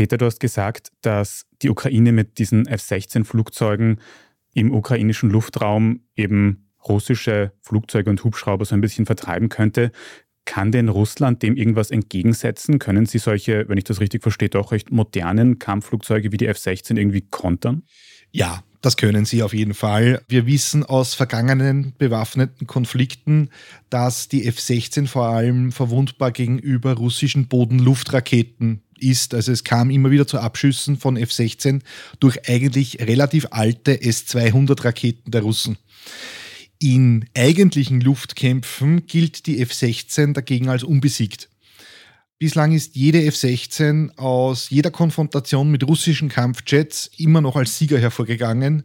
Peter, 0.00 0.16
du 0.16 0.24
hast 0.24 0.40
gesagt, 0.40 0.92
dass 1.02 1.44
die 1.60 1.68
Ukraine 1.68 2.12
mit 2.12 2.38
diesen 2.38 2.66
F-16-Flugzeugen 2.66 4.00
im 4.54 4.72
ukrainischen 4.72 5.28
Luftraum 5.28 6.00
eben 6.16 6.70
russische 6.88 7.52
Flugzeuge 7.60 8.08
und 8.08 8.24
Hubschrauber 8.24 8.64
so 8.64 8.74
ein 8.74 8.80
bisschen 8.80 9.04
vertreiben 9.04 9.50
könnte. 9.50 9.92
Kann 10.46 10.72
denn 10.72 10.88
Russland 10.88 11.42
dem 11.42 11.54
irgendwas 11.54 11.90
entgegensetzen? 11.90 12.78
Können 12.78 13.04
sie 13.04 13.18
solche, 13.18 13.68
wenn 13.68 13.76
ich 13.76 13.84
das 13.84 14.00
richtig 14.00 14.22
verstehe, 14.22 14.48
doch 14.48 14.72
recht 14.72 14.90
modernen 14.90 15.58
Kampfflugzeuge 15.58 16.32
wie 16.32 16.38
die 16.38 16.46
F-16 16.46 16.96
irgendwie 16.96 17.26
kontern? 17.28 17.82
Ja, 18.30 18.64
das 18.80 18.96
können 18.96 19.26
sie 19.26 19.42
auf 19.42 19.52
jeden 19.52 19.74
Fall. 19.74 20.22
Wir 20.28 20.46
wissen 20.46 20.82
aus 20.82 21.12
vergangenen 21.12 21.92
bewaffneten 21.98 22.66
Konflikten, 22.66 23.50
dass 23.90 24.28
die 24.28 24.46
F-16 24.46 25.06
vor 25.06 25.26
allem 25.26 25.72
verwundbar 25.72 26.30
gegenüber 26.32 26.94
russischen 26.94 27.48
Boden-Luft-Raketen 27.48 28.82
ist. 29.02 29.34
Also 29.34 29.52
es 29.52 29.64
kam 29.64 29.90
immer 29.90 30.10
wieder 30.10 30.26
zu 30.26 30.38
Abschüssen 30.38 30.96
von 30.96 31.16
F-16 31.16 31.80
durch 32.20 32.48
eigentlich 32.48 33.00
relativ 33.00 33.46
alte 33.50 34.00
S-200-Raketen 34.00 35.30
der 35.30 35.42
Russen. 35.42 35.78
In 36.78 37.26
eigentlichen 37.36 38.00
Luftkämpfen 38.00 39.06
gilt 39.06 39.46
die 39.46 39.60
F-16 39.60 40.32
dagegen 40.32 40.68
als 40.68 40.82
unbesiegt. 40.82 41.50
Bislang 42.38 42.72
ist 42.72 42.96
jede 42.96 43.22
F-16 43.26 44.16
aus 44.16 44.70
jeder 44.70 44.90
Konfrontation 44.90 45.70
mit 45.70 45.86
russischen 45.86 46.30
Kampfjets 46.30 47.10
immer 47.18 47.42
noch 47.42 47.54
als 47.54 47.76
Sieger 47.76 47.98
hervorgegangen, 47.98 48.84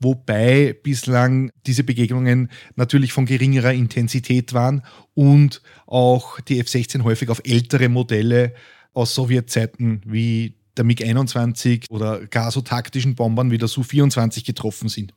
wobei 0.00 0.74
bislang 0.82 1.52
diese 1.68 1.84
Begegnungen 1.84 2.50
natürlich 2.74 3.12
von 3.12 3.24
geringerer 3.24 3.72
Intensität 3.72 4.54
waren 4.54 4.82
und 5.14 5.62
auch 5.86 6.40
die 6.40 6.58
F-16 6.58 7.04
häufig 7.04 7.28
auf 7.28 7.40
ältere 7.44 7.88
Modelle 7.88 8.54
aus 8.96 9.14
Sowjetzeiten 9.14 10.00
wie 10.06 10.54
der 10.76 10.84
MiG-21 10.84 11.90
oder 11.90 12.26
gar 12.26 12.50
so 12.50 12.60
taktischen 12.62 13.14
Bombern 13.14 13.50
wie 13.50 13.58
der 13.58 13.68
Su-24 13.68 14.44
getroffen 14.44 14.88
sind. 14.88 15.12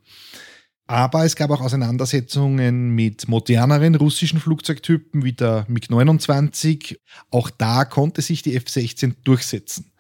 Aber 0.88 1.24
es 1.24 1.36
gab 1.36 1.52
auch 1.52 1.62
Auseinandersetzungen 1.62 2.90
mit 2.90 3.28
moderneren 3.28 3.96
russischen 3.96 4.40
Flugzeugtypen 4.40 5.24
wie 5.24 5.34
der 5.34 5.66
MiG-29. 5.68 6.98
Auch 7.30 7.50
da 7.52 7.86
konnte 7.86 8.22
sich 8.22 8.42
die 8.42 8.56
F-16 8.56 9.14
durchsetzen. 9.24 9.92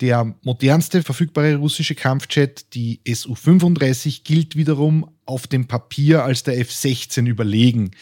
Der 0.00 0.34
modernste 0.42 1.02
verfügbare 1.02 1.56
russische 1.56 1.94
Kampfjet, 1.94 2.74
die 2.74 3.00
Su-35, 3.06 4.22
gilt 4.24 4.54
wiederum 4.56 5.10
auf 5.24 5.46
dem 5.46 5.66
Papier 5.66 6.24
als 6.24 6.42
der 6.42 6.58
F-16 6.58 7.26
überlegen. 7.26 7.92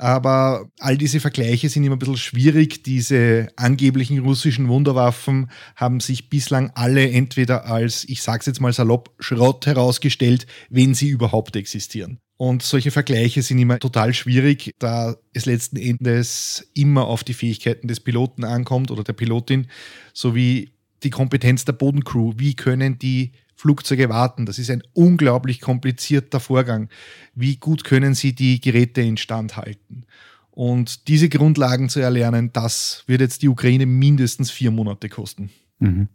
Aber 0.00 0.70
all 0.78 0.96
diese 0.96 1.20
Vergleiche 1.20 1.68
sind 1.68 1.84
immer 1.84 1.96
ein 1.96 1.98
bisschen 1.98 2.16
schwierig. 2.16 2.82
Diese 2.84 3.48
angeblichen 3.56 4.20
russischen 4.20 4.68
Wunderwaffen 4.68 5.50
haben 5.76 6.00
sich 6.00 6.30
bislang 6.30 6.70
alle 6.74 7.10
entweder 7.10 7.66
als, 7.66 8.04
ich 8.08 8.22
sag's 8.22 8.46
jetzt 8.46 8.62
mal 8.62 8.72
salopp, 8.72 9.14
Schrott 9.18 9.66
herausgestellt, 9.66 10.46
wenn 10.70 10.94
sie 10.94 11.10
überhaupt 11.10 11.54
existieren. 11.54 12.18
Und 12.38 12.62
solche 12.62 12.90
Vergleiche 12.90 13.42
sind 13.42 13.58
immer 13.58 13.78
total 13.78 14.14
schwierig, 14.14 14.72
da 14.78 15.16
es 15.34 15.44
letzten 15.44 15.76
Endes 15.76 16.70
immer 16.72 17.06
auf 17.06 17.22
die 17.22 17.34
Fähigkeiten 17.34 17.86
des 17.86 18.00
Piloten 18.00 18.44
ankommt 18.44 18.90
oder 18.90 19.04
der 19.04 19.12
Pilotin, 19.12 19.66
sowie 20.14 20.70
die 21.02 21.10
Kompetenz 21.10 21.66
der 21.66 21.74
Bodencrew. 21.74 22.32
Wie 22.38 22.54
können 22.54 22.98
die 22.98 23.32
Flugzeuge 23.60 24.08
warten. 24.08 24.46
Das 24.46 24.58
ist 24.58 24.70
ein 24.70 24.82
unglaublich 24.94 25.60
komplizierter 25.60 26.40
Vorgang. 26.40 26.88
Wie 27.34 27.56
gut 27.56 27.84
können 27.84 28.14
Sie 28.14 28.34
die 28.34 28.58
Geräte 28.58 29.02
instand 29.02 29.58
halten? 29.58 30.06
Und 30.50 31.08
diese 31.08 31.28
Grundlagen 31.28 31.90
zu 31.90 32.00
erlernen, 32.00 32.54
das 32.54 33.04
wird 33.06 33.20
jetzt 33.20 33.42
die 33.42 33.48
Ukraine 33.48 33.84
mindestens 33.84 34.50
vier 34.50 34.70
Monate 34.70 35.10
kosten. 35.10 35.50
Mhm. 35.78 36.08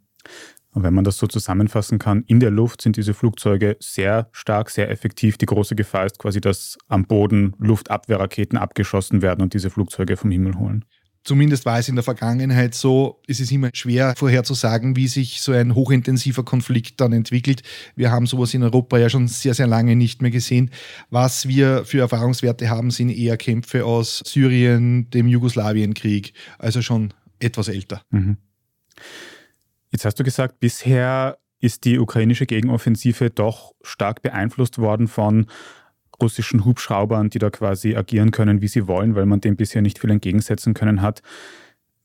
Und 0.71 0.81
wenn 0.81 0.93
man 0.95 1.03
das 1.03 1.19
so 1.19 1.27
zusammenfassen 1.27 1.99
kann, 1.99 2.23
in 2.25 2.39
der 2.39 2.49
Luft 2.49 2.81
sind 2.81 2.97
diese 2.97 3.13
Flugzeuge 3.13 3.77
sehr 3.79 4.27
stark, 4.31 4.71
sehr 4.71 4.89
effektiv. 4.89 5.37
Die 5.37 5.45
große 5.45 5.75
Gefahr 5.75 6.07
ist 6.07 6.17
quasi, 6.17 6.41
dass 6.41 6.79
am 6.87 7.05
Boden 7.05 7.53
Luftabwehrraketen 7.59 8.57
abgeschossen 8.57 9.21
werden 9.21 9.43
und 9.43 9.53
diese 9.53 9.69
Flugzeuge 9.69 10.17
vom 10.17 10.31
Himmel 10.31 10.57
holen. 10.57 10.83
Zumindest 11.25 11.65
war 11.65 11.79
es 11.79 11.89
in 11.89 11.95
der 11.95 12.03
Vergangenheit 12.03 12.75
so, 12.75 13.19
es 13.27 13.39
ist 13.39 13.51
immer 13.51 13.71
schwer 13.73 14.13
vorherzusagen, 14.15 14.95
wie 14.95 15.07
sich 15.07 15.41
so 15.41 15.53
ein 15.53 15.73
hochintensiver 15.73 16.43
Konflikt 16.43 17.01
dann 17.01 17.13
entwickelt. 17.13 17.63
Wir 17.95 18.11
haben 18.11 18.27
sowas 18.27 18.53
in 18.53 18.61
Europa 18.61 18.99
ja 18.99 19.09
schon 19.09 19.27
sehr, 19.27 19.55
sehr 19.55 19.65
lange 19.65 19.95
nicht 19.95 20.21
mehr 20.21 20.29
gesehen. 20.29 20.69
Was 21.09 21.47
wir 21.47 21.83
für 21.83 22.01
Erfahrungswerte 22.01 22.69
haben, 22.69 22.91
sind 22.91 23.09
eher 23.09 23.37
Kämpfe 23.37 23.85
aus 23.85 24.21
Syrien, 24.23 25.09
dem 25.09 25.27
Jugoslawienkrieg, 25.27 26.33
also 26.59 26.83
schon 26.83 27.11
etwas 27.39 27.69
älter. 27.69 28.03
Mhm. 28.11 28.37
Jetzt 29.91 30.05
hast 30.05 30.19
du 30.19 30.23
gesagt, 30.23 30.59
bisher 30.59 31.39
ist 31.59 31.85
die 31.85 31.97
ukrainische 31.97 32.45
Gegenoffensive 32.45 33.31
doch 33.31 33.73
stark 33.81 34.21
beeinflusst 34.21 34.77
worden 34.77 35.07
von 35.07 35.47
russischen 36.21 36.65
Hubschraubern, 36.65 37.29
die 37.29 37.39
da 37.39 37.49
quasi 37.49 37.95
agieren 37.95 38.31
können, 38.31 38.61
wie 38.61 38.67
sie 38.67 38.87
wollen, 38.87 39.15
weil 39.15 39.25
man 39.25 39.41
dem 39.41 39.55
bisher 39.55 39.81
nicht 39.81 39.99
viel 39.99 40.11
entgegensetzen 40.11 40.73
können 40.73 41.01
hat. 41.01 41.21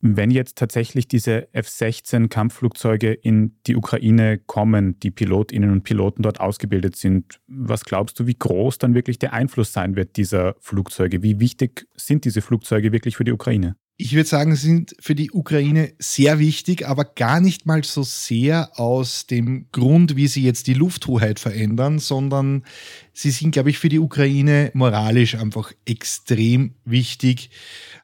Wenn 0.02 0.30
jetzt 0.30 0.56
tatsächlich 0.56 1.08
diese 1.08 1.52
F-16 1.52 2.28
Kampfflugzeuge 2.28 3.12
in 3.12 3.56
die 3.66 3.76
Ukraine 3.76 4.38
kommen, 4.38 4.98
die 4.98 5.10
Pilotinnen 5.10 5.70
und 5.70 5.82
Piloten 5.82 6.22
dort 6.22 6.40
ausgebildet 6.40 6.96
sind, 6.96 7.38
was 7.46 7.84
glaubst 7.84 8.18
du, 8.18 8.26
wie 8.26 8.36
groß 8.38 8.78
dann 8.78 8.94
wirklich 8.94 9.18
der 9.18 9.34
Einfluss 9.34 9.74
sein 9.74 9.96
wird 9.96 10.16
dieser 10.16 10.54
Flugzeuge? 10.58 11.22
Wie 11.22 11.38
wichtig 11.38 11.86
sind 11.96 12.24
diese 12.24 12.40
Flugzeuge 12.40 12.92
wirklich 12.92 13.16
für 13.16 13.24
die 13.24 13.32
Ukraine? 13.32 13.76
Ich 14.00 14.14
würde 14.14 14.28
sagen, 14.28 14.56
sind 14.56 14.96
für 14.98 15.14
die 15.14 15.30
Ukraine 15.30 15.92
sehr 15.98 16.38
wichtig, 16.38 16.86
aber 16.86 17.04
gar 17.04 17.40
nicht 17.40 17.66
mal 17.66 17.84
so 17.84 18.02
sehr 18.02 18.78
aus 18.78 19.26
dem 19.26 19.66
Grund, 19.72 20.16
wie 20.16 20.26
sie 20.26 20.42
jetzt 20.42 20.66
die 20.66 20.74
Lufthoheit 20.74 21.38
verändern, 21.38 21.98
sondern 21.98 22.64
sie 23.12 23.30
sind, 23.30 23.50
glaube 23.50 23.70
ich, 23.70 23.78
für 23.78 23.88
die 23.88 23.98
Ukraine 23.98 24.70
moralisch 24.74 25.34
einfach 25.34 25.72
extrem 25.84 26.74
wichtig. 26.84 27.50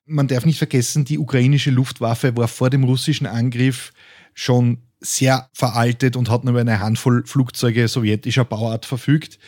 Man 0.04 0.28
darf 0.28 0.44
nicht 0.44 0.58
vergessen, 0.58 1.04
die 1.04 1.18
ukrainische 1.18 1.70
Luftwaffe 1.70 2.36
war 2.36 2.48
vor 2.48 2.68
dem 2.68 2.84
russischen 2.84 3.26
Angriff 3.26 3.92
schon 4.34 4.82
sehr 5.00 5.48
veraltet 5.52 6.16
und 6.16 6.30
hat 6.30 6.44
nur 6.44 6.52
über 6.52 6.60
eine 6.60 6.80
Handvoll 6.80 7.24
Flugzeuge 7.26 7.88
sowjetischer 7.88 8.44
Bauart 8.44 8.86
verfügt. 8.86 9.38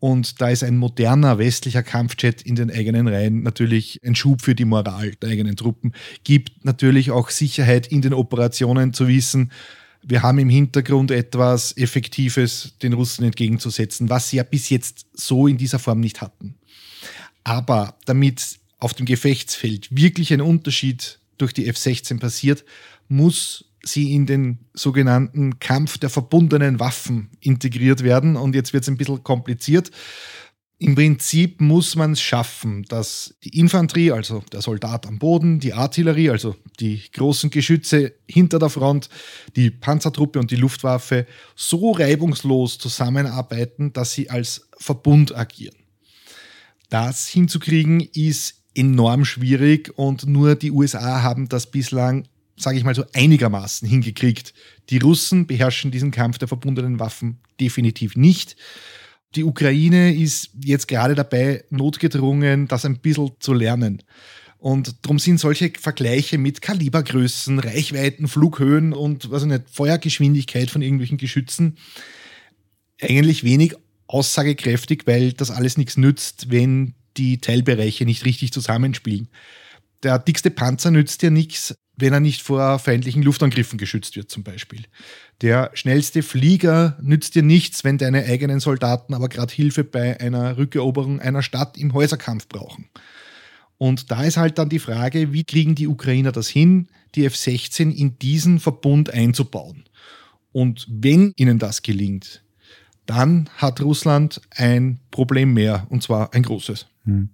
Und 0.00 0.40
da 0.40 0.48
ist 0.48 0.62
ein 0.62 0.76
moderner 0.76 1.38
westlicher 1.38 1.82
Kampfjet 1.82 2.42
in 2.42 2.54
den 2.54 2.70
eigenen 2.70 3.08
Reihen 3.08 3.42
natürlich 3.42 4.00
ein 4.04 4.14
Schub 4.14 4.42
für 4.42 4.54
die 4.54 4.64
Moral 4.64 5.12
der 5.16 5.30
eigenen 5.30 5.56
Truppen. 5.56 5.92
Gibt 6.24 6.64
natürlich 6.64 7.10
auch 7.10 7.30
Sicherheit 7.30 7.88
in 7.88 8.02
den 8.02 8.14
Operationen 8.14 8.92
zu 8.92 9.08
wissen, 9.08 9.50
wir 10.02 10.22
haben 10.22 10.38
im 10.38 10.48
Hintergrund 10.48 11.10
etwas 11.10 11.76
Effektives 11.76 12.74
den 12.82 12.92
Russen 12.92 13.24
entgegenzusetzen, 13.24 14.08
was 14.08 14.30
sie 14.30 14.36
ja 14.36 14.42
bis 14.42 14.70
jetzt 14.70 15.06
so 15.12 15.46
in 15.46 15.58
dieser 15.58 15.78
Form 15.78 16.00
nicht 16.00 16.20
hatten. 16.20 16.54
Aber 17.44 17.96
damit 18.04 18.58
auf 18.78 18.94
dem 18.94 19.06
Gefechtsfeld 19.06 19.88
wirklich 19.90 20.32
ein 20.32 20.40
Unterschied 20.40 21.18
durch 21.36 21.52
die 21.52 21.66
F-16 21.66 22.20
passiert, 22.20 22.64
muss 23.08 23.64
sie 23.92 24.14
in 24.14 24.26
den 24.26 24.66
sogenannten 24.74 25.58
Kampf 25.58 25.98
der 25.98 26.10
verbundenen 26.10 26.80
Waffen 26.80 27.30
integriert 27.40 28.02
werden. 28.02 28.36
Und 28.36 28.54
jetzt 28.54 28.72
wird 28.72 28.84
es 28.84 28.88
ein 28.88 28.96
bisschen 28.96 29.22
kompliziert. 29.24 29.90
Im 30.80 30.94
Prinzip 30.94 31.60
muss 31.60 31.96
man 31.96 32.12
es 32.12 32.20
schaffen, 32.20 32.84
dass 32.84 33.34
die 33.42 33.58
Infanterie, 33.58 34.12
also 34.12 34.44
der 34.52 34.62
Soldat 34.62 35.08
am 35.08 35.18
Boden, 35.18 35.58
die 35.58 35.72
Artillerie, 35.72 36.30
also 36.30 36.54
die 36.78 37.02
großen 37.12 37.50
Geschütze 37.50 38.14
hinter 38.28 38.60
der 38.60 38.68
Front, 38.68 39.08
die 39.56 39.70
Panzertruppe 39.70 40.38
und 40.38 40.52
die 40.52 40.56
Luftwaffe 40.56 41.26
so 41.56 41.90
reibungslos 41.90 42.78
zusammenarbeiten, 42.78 43.92
dass 43.92 44.12
sie 44.12 44.30
als 44.30 44.68
Verbund 44.78 45.34
agieren. 45.34 45.74
Das 46.90 47.26
hinzukriegen 47.26 48.00
ist 48.00 48.62
enorm 48.74 49.24
schwierig 49.24 49.92
und 49.98 50.26
nur 50.26 50.54
die 50.54 50.70
USA 50.70 51.22
haben 51.22 51.48
das 51.48 51.72
bislang, 51.72 52.28
sage 52.58 52.78
ich 52.78 52.84
mal 52.84 52.94
so, 52.94 53.04
einigermaßen 53.12 53.88
hingekriegt. 53.88 54.54
Die 54.90 54.98
Russen 54.98 55.46
beherrschen 55.46 55.90
diesen 55.90 56.10
Kampf 56.10 56.38
der 56.38 56.48
verbundenen 56.48 56.98
Waffen 56.98 57.40
definitiv 57.60 58.16
nicht. 58.16 58.56
Die 59.34 59.44
Ukraine 59.44 60.14
ist 60.14 60.50
jetzt 60.64 60.88
gerade 60.88 61.14
dabei, 61.14 61.64
notgedrungen, 61.70 62.66
das 62.68 62.84
ein 62.84 62.98
bisschen 62.98 63.32
zu 63.40 63.52
lernen. 63.52 64.02
Und 64.58 65.04
darum 65.04 65.18
sind 65.18 65.38
solche 65.38 65.72
Vergleiche 65.78 66.36
mit 66.36 66.62
Kalibergrößen, 66.62 67.60
Reichweiten, 67.60 68.26
Flughöhen 68.26 68.92
und 68.92 69.30
was 69.30 69.44
nicht, 69.44 69.70
Feuergeschwindigkeit 69.70 70.70
von 70.70 70.82
irgendwelchen 70.82 71.18
Geschützen 71.18 71.76
eigentlich 73.00 73.44
wenig 73.44 73.74
aussagekräftig, 74.08 75.02
weil 75.06 75.32
das 75.32 75.50
alles 75.50 75.76
nichts 75.76 75.96
nützt, 75.96 76.50
wenn 76.50 76.94
die 77.16 77.40
Teilbereiche 77.40 78.04
nicht 78.04 78.24
richtig 78.24 78.52
zusammenspielen. 78.52 79.28
Der 80.02 80.18
dickste 80.18 80.50
Panzer 80.50 80.90
nützt 80.90 81.22
ja 81.22 81.30
nichts, 81.30 81.74
wenn 81.98 82.12
er 82.12 82.20
nicht 82.20 82.42
vor 82.42 82.78
feindlichen 82.78 83.22
Luftangriffen 83.22 83.78
geschützt 83.78 84.16
wird, 84.16 84.30
zum 84.30 84.44
Beispiel. 84.44 84.84
Der 85.42 85.70
schnellste 85.74 86.22
Flieger 86.22 86.96
nützt 87.02 87.34
dir 87.34 87.42
nichts, 87.42 87.84
wenn 87.84 87.98
deine 87.98 88.24
eigenen 88.24 88.60
Soldaten 88.60 89.14
aber 89.14 89.28
gerade 89.28 89.52
Hilfe 89.52 89.84
bei 89.84 90.20
einer 90.20 90.56
Rückeroberung 90.56 91.20
einer 91.20 91.42
Stadt 91.42 91.76
im 91.76 91.92
Häuserkampf 91.92 92.48
brauchen. 92.48 92.88
Und 93.78 94.10
da 94.10 94.24
ist 94.24 94.36
halt 94.36 94.58
dann 94.58 94.68
die 94.68 94.80
Frage, 94.80 95.32
wie 95.32 95.44
kriegen 95.44 95.74
die 95.74 95.86
Ukrainer 95.86 96.32
das 96.32 96.48
hin, 96.48 96.88
die 97.14 97.24
F-16 97.24 97.92
in 97.94 98.18
diesen 98.18 98.60
Verbund 98.60 99.10
einzubauen? 99.10 99.84
Und 100.52 100.86
wenn 100.90 101.32
ihnen 101.36 101.58
das 101.58 101.82
gelingt, 101.82 102.42
dann 103.06 103.48
hat 103.56 103.80
Russland 103.80 104.40
ein 104.50 105.00
Problem 105.10 105.54
mehr, 105.54 105.86
und 105.90 106.02
zwar 106.02 106.34
ein 106.34 106.42
großes. 106.42 106.86
Hm. 107.04 107.30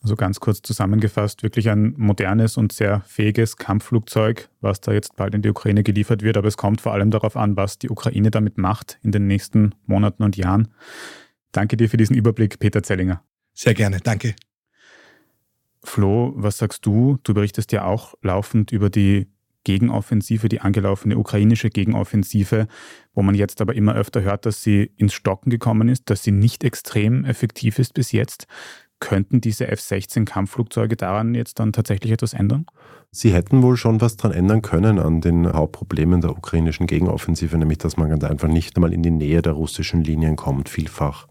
Also 0.00 0.14
ganz 0.14 0.38
kurz 0.38 0.62
zusammengefasst, 0.62 1.42
wirklich 1.42 1.68
ein 1.70 1.94
modernes 1.96 2.56
und 2.56 2.72
sehr 2.72 3.00
fähiges 3.00 3.56
Kampfflugzeug, 3.56 4.48
was 4.60 4.80
da 4.80 4.92
jetzt 4.92 5.16
bald 5.16 5.34
in 5.34 5.42
die 5.42 5.48
Ukraine 5.48 5.82
geliefert 5.82 6.22
wird. 6.22 6.36
Aber 6.36 6.46
es 6.46 6.56
kommt 6.56 6.80
vor 6.80 6.92
allem 6.92 7.10
darauf 7.10 7.36
an, 7.36 7.56
was 7.56 7.78
die 7.78 7.90
Ukraine 7.90 8.30
damit 8.30 8.58
macht 8.58 8.98
in 9.02 9.10
den 9.10 9.26
nächsten 9.26 9.74
Monaten 9.86 10.22
und 10.22 10.36
Jahren. 10.36 10.68
Danke 11.50 11.76
dir 11.76 11.88
für 11.90 11.96
diesen 11.96 12.16
Überblick, 12.16 12.58
Peter 12.60 12.82
Zellinger. 12.82 13.22
Sehr 13.54 13.74
gerne, 13.74 13.98
danke. 13.98 14.36
Flo, 15.82 16.32
was 16.36 16.58
sagst 16.58 16.86
du? 16.86 17.18
Du 17.24 17.34
berichtest 17.34 17.72
ja 17.72 17.84
auch 17.84 18.14
laufend 18.22 18.70
über 18.70 18.90
die 18.90 19.28
Gegenoffensive, 19.64 20.48
die 20.48 20.60
angelaufene 20.60 21.18
ukrainische 21.18 21.70
Gegenoffensive, 21.70 22.68
wo 23.12 23.22
man 23.22 23.34
jetzt 23.34 23.60
aber 23.60 23.74
immer 23.74 23.94
öfter 23.94 24.22
hört, 24.22 24.46
dass 24.46 24.62
sie 24.62 24.92
ins 24.96 25.12
Stocken 25.12 25.50
gekommen 25.50 25.88
ist, 25.88 26.08
dass 26.08 26.22
sie 26.22 26.30
nicht 26.30 26.64
extrem 26.64 27.24
effektiv 27.24 27.78
ist 27.78 27.94
bis 27.94 28.12
jetzt. 28.12 28.46
Könnten 29.00 29.40
diese 29.40 29.68
F-16 29.68 30.24
Kampfflugzeuge 30.24 30.96
daran 30.96 31.34
jetzt 31.34 31.60
dann 31.60 31.72
tatsächlich 31.72 32.12
etwas 32.12 32.32
ändern? 32.32 32.66
Sie 33.10 33.32
hätten 33.32 33.62
wohl 33.62 33.76
schon 33.76 34.00
was 34.00 34.16
daran 34.16 34.36
ändern 34.36 34.62
können 34.62 34.98
an 34.98 35.20
den 35.20 35.52
Hauptproblemen 35.52 36.20
der 36.20 36.30
ukrainischen 36.30 36.86
Gegenoffensive, 36.86 37.56
nämlich 37.56 37.78
dass 37.78 37.96
man 37.96 38.10
ganz 38.10 38.24
einfach 38.24 38.48
nicht 38.48 38.76
einmal 38.76 38.92
in 38.92 39.02
die 39.02 39.10
Nähe 39.10 39.40
der 39.40 39.52
russischen 39.52 40.02
Linien 40.02 40.36
kommt, 40.36 40.68
vielfach 40.68 41.26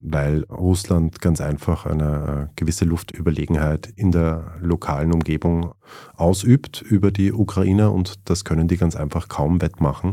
weil 0.00 0.44
Russland 0.44 1.20
ganz 1.20 1.40
einfach 1.40 1.84
eine 1.84 2.48
äh, 2.48 2.52
gewisse 2.56 2.86
Luftüberlegenheit 2.86 3.92
in 3.96 4.10
der 4.10 4.54
lokalen 4.60 5.12
Umgebung 5.12 5.74
ausübt 6.16 6.80
über 6.80 7.10
die 7.10 7.32
Ukrainer 7.32 7.92
und 7.92 8.28
das 8.28 8.44
können 8.44 8.66
die 8.66 8.78
ganz 8.78 8.96
einfach 8.96 9.28
kaum 9.28 9.60
wettmachen. 9.60 10.12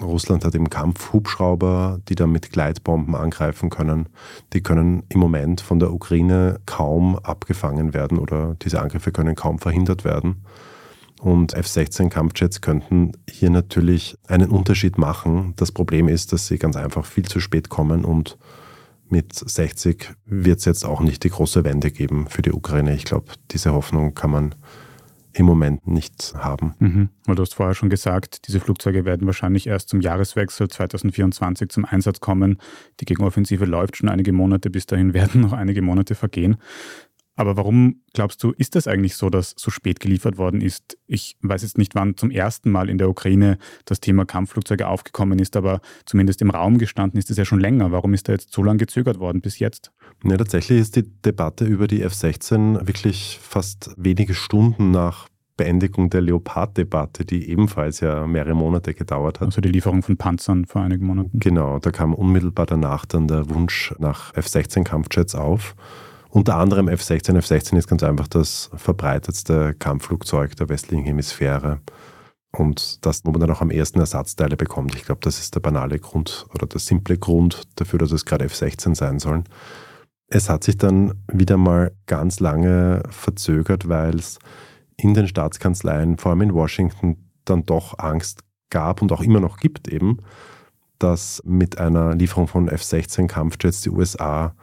Russland 0.00 0.44
hat 0.44 0.54
im 0.54 0.70
Kampf 0.70 1.12
Hubschrauber, 1.12 2.00
die 2.08 2.14
dann 2.14 2.30
mit 2.30 2.52
Gleitbomben 2.52 3.14
angreifen 3.14 3.70
können. 3.70 4.08
Die 4.52 4.62
können 4.62 5.02
im 5.08 5.20
Moment 5.20 5.60
von 5.60 5.78
der 5.78 5.92
Ukraine 5.92 6.60
kaum 6.66 7.18
abgefangen 7.18 7.94
werden 7.94 8.18
oder 8.18 8.56
diese 8.62 8.80
Angriffe 8.80 9.12
können 9.12 9.34
kaum 9.34 9.58
verhindert 9.58 10.04
werden. 10.04 10.44
Und 11.20 11.54
F-16 11.54 12.10
Kampfjets 12.10 12.60
könnten 12.60 13.12
hier 13.28 13.50
natürlich 13.50 14.16
einen 14.28 14.50
Unterschied 14.50 14.98
machen. 14.98 15.52
Das 15.56 15.72
Problem 15.72 16.08
ist, 16.08 16.32
dass 16.32 16.46
sie 16.46 16.58
ganz 16.58 16.76
einfach 16.76 17.04
viel 17.04 17.26
zu 17.26 17.40
spät 17.40 17.68
kommen 17.68 18.04
und 18.04 18.38
mit 19.10 19.32
60 19.34 20.10
wird 20.26 20.58
es 20.58 20.64
jetzt 20.66 20.84
auch 20.84 21.00
nicht 21.00 21.24
die 21.24 21.30
große 21.30 21.64
Wende 21.64 21.90
geben 21.90 22.26
für 22.28 22.42
die 22.42 22.52
Ukraine. 22.52 22.94
Ich 22.94 23.04
glaube, 23.04 23.32
diese 23.50 23.72
Hoffnung 23.72 24.14
kann 24.14 24.30
man 24.30 24.54
im 25.38 25.46
Moment 25.46 25.86
nicht 25.86 26.34
haben. 26.36 26.74
Mhm. 26.80 27.10
Du 27.26 27.40
hast 27.40 27.54
vorher 27.54 27.74
schon 27.74 27.90
gesagt, 27.90 28.48
diese 28.48 28.58
Flugzeuge 28.58 29.04
werden 29.04 29.26
wahrscheinlich 29.26 29.68
erst 29.68 29.88
zum 29.88 30.00
Jahreswechsel 30.00 30.68
2024 30.68 31.68
zum 31.68 31.84
Einsatz 31.84 32.18
kommen. 32.18 32.58
Die 32.98 33.04
Gegenoffensive 33.04 33.64
läuft 33.64 33.96
schon 33.96 34.08
einige 34.08 34.32
Monate, 34.32 34.68
bis 34.68 34.86
dahin 34.86 35.14
werden 35.18 35.40
noch 35.40 35.52
einige 35.52 35.80
Monate 35.80 36.16
vergehen. 36.16 36.56
Aber 37.38 37.56
warum 37.56 38.00
glaubst 38.14 38.42
du, 38.42 38.50
ist 38.50 38.74
das 38.74 38.88
eigentlich 38.88 39.14
so, 39.14 39.30
dass 39.30 39.54
so 39.56 39.70
spät 39.70 40.00
geliefert 40.00 40.38
worden 40.38 40.60
ist? 40.60 40.98
Ich 41.06 41.36
weiß 41.40 41.62
jetzt 41.62 41.78
nicht, 41.78 41.94
wann 41.94 42.16
zum 42.16 42.32
ersten 42.32 42.68
Mal 42.68 42.90
in 42.90 42.98
der 42.98 43.08
Ukraine 43.08 43.58
das 43.84 44.00
Thema 44.00 44.24
Kampfflugzeuge 44.24 44.88
aufgekommen 44.88 45.38
ist, 45.38 45.56
aber 45.56 45.80
zumindest 46.04 46.42
im 46.42 46.50
Raum 46.50 46.78
gestanden 46.78 47.16
ist 47.16 47.30
es 47.30 47.36
ja 47.36 47.44
schon 47.44 47.60
länger. 47.60 47.92
Warum 47.92 48.12
ist 48.12 48.28
da 48.28 48.32
jetzt 48.32 48.52
so 48.52 48.64
lange 48.64 48.78
gezögert 48.78 49.20
worden 49.20 49.40
bis 49.40 49.60
jetzt? 49.60 49.92
Ja, 50.24 50.36
tatsächlich 50.36 50.80
ist 50.80 50.96
die 50.96 51.04
Debatte 51.04 51.64
über 51.64 51.86
die 51.86 52.02
F-16 52.02 52.88
wirklich 52.88 53.38
fast 53.40 53.94
wenige 53.96 54.34
Stunden 54.34 54.90
nach 54.90 55.28
Beendigung 55.56 56.10
der 56.10 56.22
Leopard-Debatte, 56.22 57.24
die 57.24 57.48
ebenfalls 57.50 58.00
ja 58.00 58.26
mehrere 58.26 58.54
Monate 58.54 58.94
gedauert 58.94 59.38
hat. 59.38 59.46
Also 59.46 59.60
die 59.60 59.68
Lieferung 59.68 60.02
von 60.02 60.16
Panzern 60.16 60.64
vor 60.64 60.82
einigen 60.82 61.06
Monaten. 61.06 61.38
Genau, 61.38 61.78
da 61.78 61.92
kam 61.92 62.14
unmittelbar 62.14 62.66
danach 62.66 63.06
dann 63.06 63.28
der 63.28 63.48
Wunsch 63.48 63.94
nach 64.00 64.34
F-16-Kampfjets 64.34 65.36
auf. 65.36 65.76
Unter 66.30 66.56
anderem 66.56 66.88
F-16. 66.88 67.36
F-16 67.38 67.78
ist 67.78 67.88
ganz 67.88 68.02
einfach 68.02 68.28
das 68.28 68.70
verbreitetste 68.74 69.74
Kampfflugzeug 69.74 70.56
der 70.56 70.68
westlichen 70.68 71.04
Hemisphäre. 71.04 71.80
Und 72.50 73.04
das, 73.04 73.24
wo 73.24 73.30
man 73.30 73.40
dann 73.40 73.50
auch 73.50 73.60
am 73.60 73.70
ersten 73.70 73.98
Ersatzteile 74.00 74.56
bekommt. 74.56 74.94
Ich 74.94 75.04
glaube, 75.04 75.20
das 75.22 75.38
ist 75.38 75.54
der 75.54 75.60
banale 75.60 75.98
Grund 75.98 76.46
oder 76.54 76.66
der 76.66 76.80
simple 76.80 77.18
Grund 77.18 77.62
dafür, 77.76 77.98
dass 77.98 78.12
es 78.12 78.24
gerade 78.24 78.46
F-16 78.46 78.94
sein 78.94 79.18
sollen. 79.18 79.44
Es 80.28 80.50
hat 80.50 80.64
sich 80.64 80.76
dann 80.76 81.14
wieder 81.32 81.56
mal 81.56 81.92
ganz 82.06 82.40
lange 82.40 83.02
verzögert, 83.08 83.88
weil 83.88 84.16
es 84.16 84.38
in 84.96 85.14
den 85.14 85.28
Staatskanzleien, 85.28 86.18
vor 86.18 86.32
allem 86.32 86.42
in 86.42 86.54
Washington, 86.54 87.30
dann 87.44 87.64
doch 87.64 87.98
Angst 87.98 88.40
gab 88.70 89.00
und 89.00 89.12
auch 89.12 89.22
immer 89.22 89.40
noch 89.40 89.58
gibt 89.58 89.88
eben, 89.88 90.18
dass 90.98 91.40
mit 91.44 91.78
einer 91.78 92.14
Lieferung 92.14 92.48
von 92.48 92.68
F-16 92.68 93.26
Kampfjets 93.26 93.80
die 93.82 93.90
USA 93.90 94.54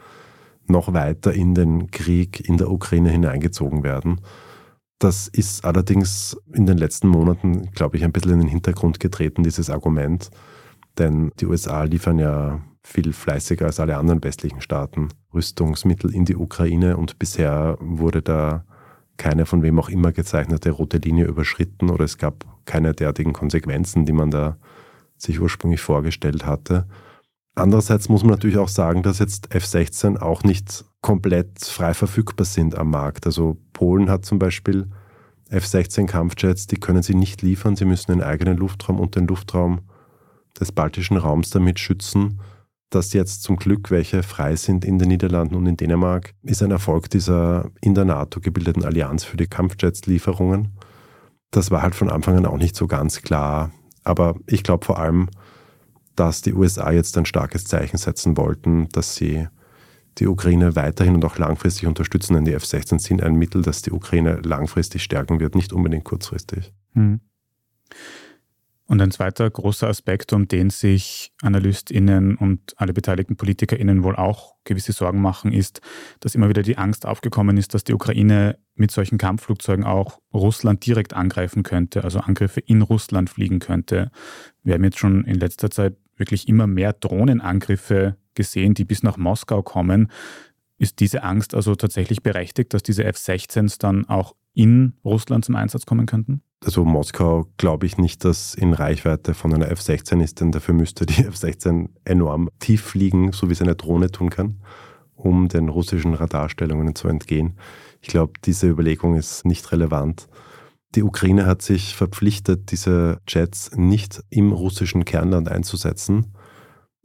noch 0.68 0.94
weiter 0.94 1.34
in 1.34 1.54
den 1.56 1.92
Krieg 1.92 2.48
in 2.48 2.58
der 2.58 2.72
Ukraine 2.72 3.10
hineingezogen 3.10 3.84
werden. 3.84 4.22
Das 5.00 5.28
ist 5.28 5.66
allerdings 5.66 6.38
in 6.54 6.66
den 6.66 6.78
letzten 6.78 7.08
Monaten, 7.08 7.72
glaube 7.72 7.98
ich, 7.98 8.04
ein 8.04 8.12
bisschen 8.12 8.34
in 8.34 8.40
den 8.40 8.48
Hintergrund 8.48 9.00
getreten, 9.00 9.44
dieses 9.44 9.70
Argument. 9.70 10.30
Denn 10.98 11.32
die 11.40 11.46
USA 11.46 11.84
liefern 11.84 12.20
ja 12.20 12.62
viel 12.82 13.14
fleißiger 13.14 13.66
als 13.66 13.80
alle 13.80 13.98
anderen 13.98 14.24
westlichen 14.24 14.62
Staaten 14.62 15.10
Rüstungsmittel 15.34 16.14
in 16.14 16.24
die 16.24 16.36
Ukraine 16.36 16.98
und 16.98 17.20
bisher 17.20 17.78
wurde 17.80 18.22
da 18.22 18.64
keine 19.18 19.46
von 19.46 19.64
wem 19.64 19.80
auch 19.80 19.90
immer 19.90 20.12
gezeichnete 20.12 20.72
rote 20.72 20.98
Linie 20.98 21.26
überschritten 21.26 21.90
oder 21.90 22.06
es 22.06 22.18
gab 22.18 22.46
keine 22.66 22.94
derartigen 22.94 23.34
Konsequenzen, 23.34 24.06
die 24.06 24.14
man 24.14 24.30
da 24.30 24.58
sich 25.18 25.40
ursprünglich 25.40 25.82
vorgestellt 25.82 26.46
hatte. 26.46 26.86
Andererseits 27.56 28.10
muss 28.10 28.24
man 28.24 28.32
natürlich 28.32 28.58
auch 28.58 28.68
sagen, 28.68 29.02
dass 29.02 29.20
jetzt 29.20 29.56
F-16 29.56 30.18
auch 30.18 30.44
nicht 30.44 30.84
komplett 31.02 31.64
frei 31.64 31.94
verfügbar 31.94 32.46
sind 32.46 32.78
am 32.78 32.90
Markt. 32.90 33.26
Also 33.26 33.58
Polen 33.72 34.10
hat 34.10 34.26
zum 34.26 34.40
Beispiel 34.40 34.90
F-16 35.50 36.06
Kampfjets, 36.06 36.68
die 36.68 36.76
können 36.76 37.02
sie 37.02 37.16
nicht 37.16 37.42
liefern. 37.42 37.78
Sie 37.78 37.86
müssen 37.86 38.12
den 38.12 38.22
eigenen 38.22 38.58
Luftraum 38.58 39.00
und 39.00 39.16
den 39.16 39.28
Luftraum 39.28 39.80
des 40.60 40.74
baltischen 40.74 41.18
Raums 41.18 41.50
damit 41.50 41.80
schützen. 41.80 42.42
Dass 42.90 43.14
jetzt 43.14 43.44
zum 43.44 43.56
Glück 43.56 43.90
welche 43.90 44.22
frei 44.22 44.56
sind 44.58 44.84
in 44.84 45.00
den 45.00 45.08
Niederlanden 45.08 45.56
und 45.56 45.66
in 45.66 45.78
Dänemark, 45.78 46.34
ist 46.44 46.62
ein 46.62 46.72
Erfolg 46.72 47.10
dieser 47.10 47.70
in 47.82 47.96
der 47.96 48.06
NATO 48.06 48.40
gebildeten 48.42 48.84
Allianz 48.84 49.24
für 49.24 49.38
die 49.38 49.48
Kampfjets-Lieferungen. 49.48 50.78
Das 51.52 51.72
war 51.72 51.82
halt 51.82 51.96
von 51.96 52.10
Anfang 52.10 52.38
an 52.38 52.46
auch 52.46 52.58
nicht 52.58 52.76
so 52.76 52.88
ganz 52.88 53.22
klar. 53.22 53.72
Aber 54.04 54.36
ich 54.46 54.64
glaube 54.64 54.86
vor 54.86 55.00
allem, 55.00 55.30
dass 56.16 56.42
die 56.42 56.54
USA 56.54 56.92
jetzt 56.92 57.18
ein 57.18 57.26
starkes 57.26 57.66
Zeichen 57.66 57.98
setzen 57.98 58.38
wollten, 58.38 58.90
dass 58.90 59.16
sie 59.16 59.48
die 60.18 60.28
Ukraine 60.28 60.76
weiterhin 60.76 61.16
und 61.16 61.26
auch 61.26 61.38
langfristig 61.38 61.88
unterstützen, 61.88 62.36
denn 62.36 62.46
die 62.46 62.54
F-16 62.54 63.00
sind 63.00 63.22
ein 63.22 63.36
Mittel, 63.36 63.62
das 63.62 63.82
die 63.82 63.92
Ukraine 63.92 64.40
langfristig 64.44 65.04
stärken 65.04 65.40
wird, 65.40 65.56
nicht 65.56 65.74
unbedingt 65.74 66.06
kurzfristig. 66.06 66.74
Hm. 66.94 67.20
Und 68.88 69.02
ein 69.02 69.10
zweiter 69.10 69.50
großer 69.50 69.88
Aspekt, 69.88 70.32
um 70.32 70.48
den 70.48 70.70
sich 70.70 71.34
AnalystInnen 71.42 72.38
und 72.38 72.76
alle 72.78 72.94
beteiligten 72.94 73.36
PolitikerInnen 73.36 74.04
wohl 74.04 74.16
auch 74.16 74.54
gewisse 74.64 74.92
Sorgen 74.92 75.22
machen, 75.22 75.52
ist, 75.52 75.82
dass 76.20 76.36
immer 76.36 76.50
wieder 76.50 76.62
die 76.62 76.78
Angst 76.78 77.08
aufgekommen 77.08 77.58
ist, 77.58 77.74
dass 77.74 77.84
die 77.84 77.96
Ukraine 77.96 78.60
mit 78.76 78.92
solchen 78.92 79.18
Kampfflugzeugen 79.18 79.86
auch 79.86 80.20
Russland 80.32 80.86
direkt 80.86 81.16
angreifen 81.16 81.64
könnte, 81.64 82.04
also 82.04 82.20
Angriffe 82.20 82.60
in 82.60 82.84
Russland 82.84 83.32
fliegen 83.32 83.58
könnte. 83.58 84.12
Wir 84.62 84.76
haben 84.76 84.84
jetzt 84.84 85.00
schon 85.00 85.24
in 85.24 85.36
letzter 85.36 85.72
Zeit 85.72 85.98
wirklich 86.18 86.48
immer 86.48 86.68
mehr 86.68 86.94
Drohnenangriffe 86.94 88.18
gesehen, 88.34 88.74
die 88.74 88.86
bis 88.86 89.04
nach 89.04 89.18
Moskau 89.18 89.64
kommen. 89.64 90.12
Ist 90.78 91.00
diese 91.00 91.24
Angst 91.24 91.56
also 91.56 91.76
tatsächlich 91.76 92.22
berechtigt, 92.22 92.74
dass 92.74 92.84
diese 92.84 93.06
F-16s 93.06 93.80
dann 93.80 94.06
auch 94.06 94.36
in 94.54 94.94
Russland 95.04 95.46
zum 95.46 95.56
Einsatz 95.56 95.86
kommen 95.86 96.06
könnten? 96.06 96.42
Also 96.64 96.84
Moskau 96.84 97.48
glaube 97.58 97.86
ich 97.86 97.98
nicht, 97.98 98.26
dass 98.26 98.56
in 98.56 98.74
Reichweite 98.74 99.34
von 99.34 99.54
einer 99.54 99.70
F-16 99.70 100.24
ist, 100.24 100.42
denn 100.42 100.52
dafür 100.52 100.74
müsste 100.74 101.06
die 101.06 101.24
F-16 101.26 101.90
enorm 102.06 102.50
tief 102.60 102.82
fliegen, 102.82 103.32
so 103.32 103.50
wie 103.50 103.54
es 103.54 103.62
eine 103.62 103.76
Drohne 103.76 104.12
tun 104.12 104.30
kann, 104.30 104.62
um 105.16 105.48
den 105.48 105.70
russischen 105.70 106.14
Radarstellungen 106.14 106.96
zu 106.96 107.08
entgehen. 107.08 107.58
Ich 108.02 108.08
glaube, 108.08 108.34
diese 108.44 108.68
Überlegung 108.68 109.16
ist 109.16 109.46
nicht 109.46 109.72
relevant. 109.72 110.28
Die 110.94 111.04
Ukraine 111.04 111.46
hat 111.46 111.62
sich 111.62 111.96
verpflichtet, 111.96 112.72
diese 112.72 113.20
Jets 113.28 113.72
nicht 113.76 114.24
im 114.30 114.52
russischen 114.52 115.04
Kernland 115.04 115.50
einzusetzen. 115.50 116.34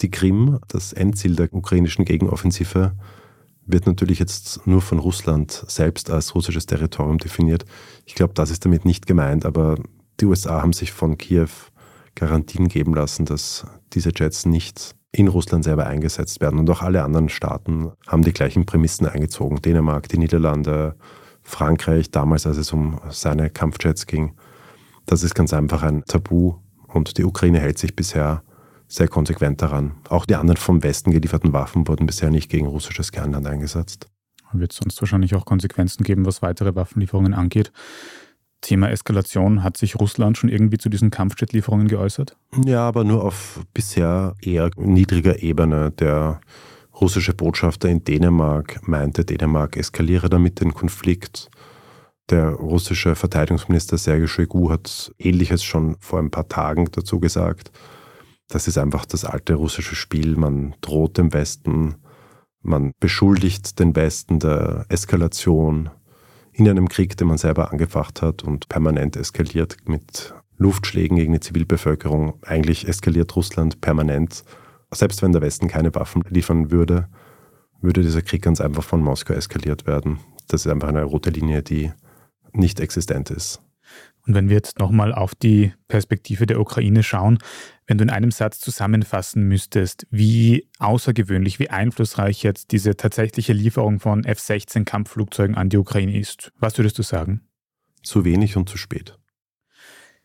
Die 0.00 0.10
Krim, 0.10 0.58
das 0.68 0.92
Endziel 0.92 1.34
der 1.34 1.52
ukrainischen 1.52 2.04
Gegenoffensive, 2.04 2.92
wird 3.66 3.86
natürlich 3.86 4.18
jetzt 4.18 4.66
nur 4.66 4.80
von 4.80 4.98
Russland 4.98 5.64
selbst 5.66 6.10
als 6.10 6.34
russisches 6.34 6.66
Territorium 6.66 7.18
definiert. 7.18 7.64
Ich 8.06 8.14
glaube, 8.14 8.34
das 8.34 8.50
ist 8.50 8.64
damit 8.64 8.84
nicht 8.84 9.06
gemeint, 9.06 9.44
aber 9.44 9.76
die 10.20 10.26
USA 10.26 10.62
haben 10.62 10.72
sich 10.72 10.92
von 10.92 11.18
Kiew 11.18 11.48
Garantien 12.14 12.68
geben 12.68 12.94
lassen, 12.94 13.24
dass 13.24 13.66
diese 13.92 14.10
Jets 14.14 14.46
nicht 14.46 14.94
in 15.12 15.28
Russland 15.28 15.64
selber 15.64 15.86
eingesetzt 15.86 16.40
werden. 16.40 16.58
Und 16.58 16.70
auch 16.70 16.82
alle 16.82 17.02
anderen 17.02 17.28
Staaten 17.28 17.90
haben 18.06 18.22
die 18.22 18.32
gleichen 18.32 18.66
Prämissen 18.66 19.06
eingezogen. 19.06 19.60
Dänemark, 19.62 20.08
die 20.08 20.18
Niederlande, 20.18 20.96
Frankreich, 21.50 22.10
damals 22.10 22.46
als 22.46 22.56
es 22.56 22.72
um 22.72 23.00
seine 23.10 23.50
Kampfjets 23.50 24.06
ging. 24.06 24.34
Das 25.06 25.22
ist 25.22 25.34
ganz 25.34 25.52
einfach 25.52 25.82
ein 25.82 26.04
Tabu 26.04 26.54
und 26.86 27.18
die 27.18 27.24
Ukraine 27.24 27.60
hält 27.60 27.78
sich 27.78 27.96
bisher 27.96 28.42
sehr 28.88 29.08
konsequent 29.08 29.62
daran. 29.62 29.92
Auch 30.08 30.26
die 30.26 30.34
anderen 30.34 30.56
vom 30.56 30.82
Westen 30.82 31.12
gelieferten 31.12 31.52
Waffen 31.52 31.86
wurden 31.86 32.06
bisher 32.06 32.30
nicht 32.30 32.50
gegen 32.50 32.66
russisches 32.66 33.12
Kernland 33.12 33.46
eingesetzt. 33.46 34.08
Wird 34.52 34.72
sonst 34.72 35.00
wahrscheinlich 35.00 35.34
auch 35.34 35.44
Konsequenzen 35.44 36.02
geben, 36.02 36.26
was 36.26 36.42
weitere 36.42 36.74
Waffenlieferungen 36.74 37.34
angeht. 37.34 37.70
Thema 38.60 38.90
Eskalation, 38.90 39.62
hat 39.62 39.76
sich 39.76 39.98
Russland 39.98 40.36
schon 40.36 40.50
irgendwie 40.50 40.76
zu 40.76 40.88
diesen 40.88 41.10
Kampfjetlieferungen 41.10 41.88
geäußert? 41.88 42.36
Ja, 42.64 42.86
aber 42.86 43.04
nur 43.04 43.24
auf 43.24 43.60
bisher 43.72 44.34
eher 44.42 44.70
niedriger 44.76 45.42
Ebene. 45.42 45.92
Der 45.92 46.40
russische 47.00 47.34
Botschafter 47.34 47.88
in 47.88 48.04
Dänemark 48.04 48.86
meinte, 48.86 49.24
Dänemark 49.24 49.76
eskaliere 49.76 50.28
damit 50.28 50.60
den 50.60 50.74
Konflikt. 50.74 51.50
Der 52.28 52.50
russische 52.50 53.14
Verteidigungsminister 53.14 53.98
Sergei 53.98 54.26
Shoigu 54.26 54.70
hat 54.70 55.12
Ähnliches 55.18 55.64
schon 55.64 55.96
vor 55.98 56.20
ein 56.20 56.30
paar 56.30 56.48
Tagen 56.48 56.88
dazu 56.92 57.18
gesagt. 57.18 57.72
Das 58.48 58.68
ist 58.68 58.78
einfach 58.78 59.04
das 59.04 59.24
alte 59.24 59.54
russische 59.54 59.94
Spiel. 59.96 60.36
Man 60.36 60.74
droht 60.80 61.18
dem 61.18 61.32
Westen, 61.32 61.96
man 62.62 62.92
beschuldigt 63.00 63.78
den 63.78 63.96
Westen 63.96 64.38
der 64.38 64.84
Eskalation 64.88 65.90
in 66.52 66.68
einem 66.68 66.88
Krieg, 66.88 67.16
den 67.16 67.28
man 67.28 67.38
selber 67.38 67.72
angefacht 67.72 68.22
hat 68.22 68.44
und 68.44 68.68
permanent 68.68 69.16
eskaliert 69.16 69.76
mit 69.86 70.34
Luftschlägen 70.58 71.16
gegen 71.16 71.32
die 71.32 71.40
Zivilbevölkerung. 71.40 72.34
Eigentlich 72.42 72.86
eskaliert 72.86 73.34
Russland 73.34 73.80
permanent. 73.80 74.44
Selbst 74.92 75.22
wenn 75.22 75.32
der 75.32 75.42
Westen 75.42 75.68
keine 75.68 75.94
Waffen 75.94 76.22
liefern 76.28 76.70
würde, 76.70 77.08
würde 77.80 78.02
dieser 78.02 78.22
Krieg 78.22 78.42
ganz 78.42 78.60
einfach 78.60 78.82
von 78.82 79.02
Moskau 79.02 79.34
eskaliert 79.34 79.86
werden. 79.86 80.18
Das 80.48 80.66
ist 80.66 80.72
einfach 80.72 80.88
eine 80.88 81.04
rote 81.04 81.30
Linie, 81.30 81.62
die 81.62 81.92
nicht 82.52 82.80
existent 82.80 83.30
ist. 83.30 83.62
Und 84.26 84.34
wenn 84.34 84.48
wir 84.48 84.56
jetzt 84.56 84.78
nochmal 84.78 85.14
auf 85.14 85.34
die 85.34 85.72
Perspektive 85.88 86.46
der 86.46 86.60
Ukraine 86.60 87.02
schauen, 87.02 87.38
wenn 87.86 87.98
du 87.98 88.04
in 88.04 88.10
einem 88.10 88.30
Satz 88.30 88.60
zusammenfassen 88.60 89.44
müsstest, 89.44 90.06
wie 90.10 90.68
außergewöhnlich, 90.78 91.58
wie 91.58 91.70
einflussreich 91.70 92.42
jetzt 92.42 92.72
diese 92.72 92.96
tatsächliche 92.96 93.52
Lieferung 93.52 93.98
von 93.98 94.24
F-16 94.24 94.84
Kampfflugzeugen 94.84 95.56
an 95.56 95.70
die 95.70 95.78
Ukraine 95.78 96.18
ist, 96.18 96.52
was 96.58 96.76
würdest 96.78 96.98
du 96.98 97.02
sagen? 97.02 97.48
Zu 98.02 98.24
wenig 98.24 98.56
und 98.56 98.68
zu 98.68 98.76
spät. 98.76 99.19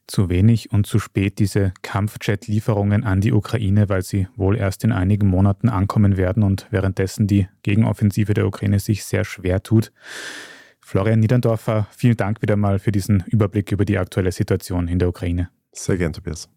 Zu 0.07 0.29
wenig 0.29 0.71
und 0.71 0.85
zu 0.85 0.99
spät 0.99 1.39
diese 1.39 1.73
Kampfjet-Lieferungen 1.81 3.03
an 3.03 3.21
die 3.21 3.33
Ukraine, 3.33 3.89
weil 3.89 4.03
sie 4.03 4.27
wohl 4.35 4.55
erst 4.55 4.83
in 4.83 4.91
einigen 4.91 5.27
Monaten 5.27 5.67
ankommen 5.67 6.15
werden 6.15 6.43
und 6.43 6.67
währenddessen 6.69 7.25
die 7.25 7.47
Gegenoffensive 7.63 8.35
der 8.35 8.45
Ukraine 8.45 8.79
sich 8.79 9.03
sehr 9.03 9.25
schwer 9.25 9.63
tut. 9.63 9.91
Florian 10.79 11.19
Niederndorfer, 11.19 11.87
vielen 11.89 12.17
Dank 12.17 12.43
wieder 12.43 12.55
mal 12.55 12.77
für 12.77 12.91
diesen 12.91 13.23
Überblick 13.25 13.71
über 13.71 13.85
die 13.85 13.97
aktuelle 13.97 14.31
Situation 14.31 14.87
in 14.87 14.99
der 14.99 15.09
Ukraine. 15.09 15.49
Sehr 15.71 15.97
gern, 15.97 16.13
Tobias. 16.13 16.47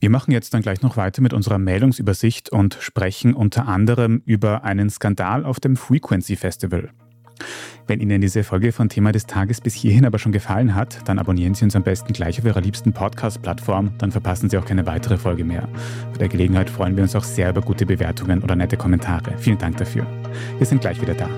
Wir 0.00 0.10
machen 0.10 0.30
jetzt 0.30 0.52
dann 0.52 0.62
gleich 0.62 0.82
noch 0.82 0.96
weiter 0.96 1.22
mit 1.22 1.32
unserer 1.32 1.58
Meldungsübersicht 1.58 2.50
und 2.50 2.76
sprechen 2.80 3.34
unter 3.34 3.66
anderem 3.66 4.22
über 4.26 4.62
einen 4.62 4.90
Skandal 4.90 5.44
auf 5.44 5.58
dem 5.58 5.76
Frequency 5.76 6.36
Festival. 6.36 6.90
Wenn 7.86 8.00
Ihnen 8.00 8.20
diese 8.20 8.44
Folge 8.44 8.72
von 8.72 8.88
Thema 8.88 9.12
des 9.12 9.26
Tages 9.26 9.60
bis 9.60 9.74
hierhin 9.74 10.04
aber 10.04 10.18
schon 10.18 10.32
gefallen 10.32 10.74
hat, 10.74 11.08
dann 11.08 11.18
abonnieren 11.18 11.54
Sie 11.54 11.64
uns 11.64 11.74
am 11.74 11.82
besten 11.82 12.12
gleich 12.12 12.38
auf 12.38 12.44
Ihrer 12.44 12.60
liebsten 12.60 12.92
Podcast-Plattform, 12.92 13.92
dann 13.98 14.12
verpassen 14.12 14.50
Sie 14.50 14.58
auch 14.58 14.64
keine 14.64 14.86
weitere 14.86 15.16
Folge 15.16 15.44
mehr. 15.44 15.68
Bei 16.12 16.18
der 16.18 16.28
Gelegenheit 16.28 16.68
freuen 16.68 16.96
wir 16.96 17.02
uns 17.02 17.16
auch 17.16 17.24
sehr 17.24 17.50
über 17.50 17.62
gute 17.62 17.86
Bewertungen 17.86 18.42
oder 18.42 18.56
nette 18.56 18.76
Kommentare. 18.76 19.36
Vielen 19.38 19.58
Dank 19.58 19.76
dafür. 19.78 20.06
Wir 20.58 20.66
sind 20.66 20.80
gleich 20.80 21.00
wieder 21.00 21.14
da. 21.14 21.28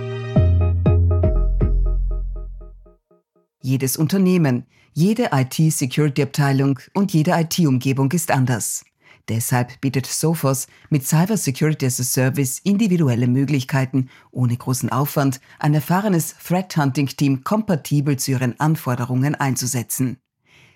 Jedes 3.62 3.96
Unternehmen, 3.96 4.64
jede 4.94 5.30
IT-Security-Abteilung 5.32 6.80
und 6.94 7.12
jede 7.12 7.32
IT-Umgebung 7.32 8.10
ist 8.12 8.30
anders. 8.30 8.84
Deshalb 9.30 9.80
bietet 9.80 10.04
Sophos 10.06 10.66
mit 10.88 11.06
Cyber 11.06 11.36
Security 11.36 11.86
as 11.86 12.00
a 12.00 12.02
Service 12.02 12.58
individuelle 12.64 13.28
Möglichkeiten, 13.28 14.10
ohne 14.32 14.56
großen 14.56 14.90
Aufwand 14.90 15.40
ein 15.60 15.72
erfahrenes 15.72 16.34
Threat 16.44 16.76
Hunting 16.76 17.06
Team 17.06 17.44
kompatibel 17.44 18.18
zu 18.18 18.32
ihren 18.32 18.58
Anforderungen 18.58 19.36
einzusetzen. 19.36 20.16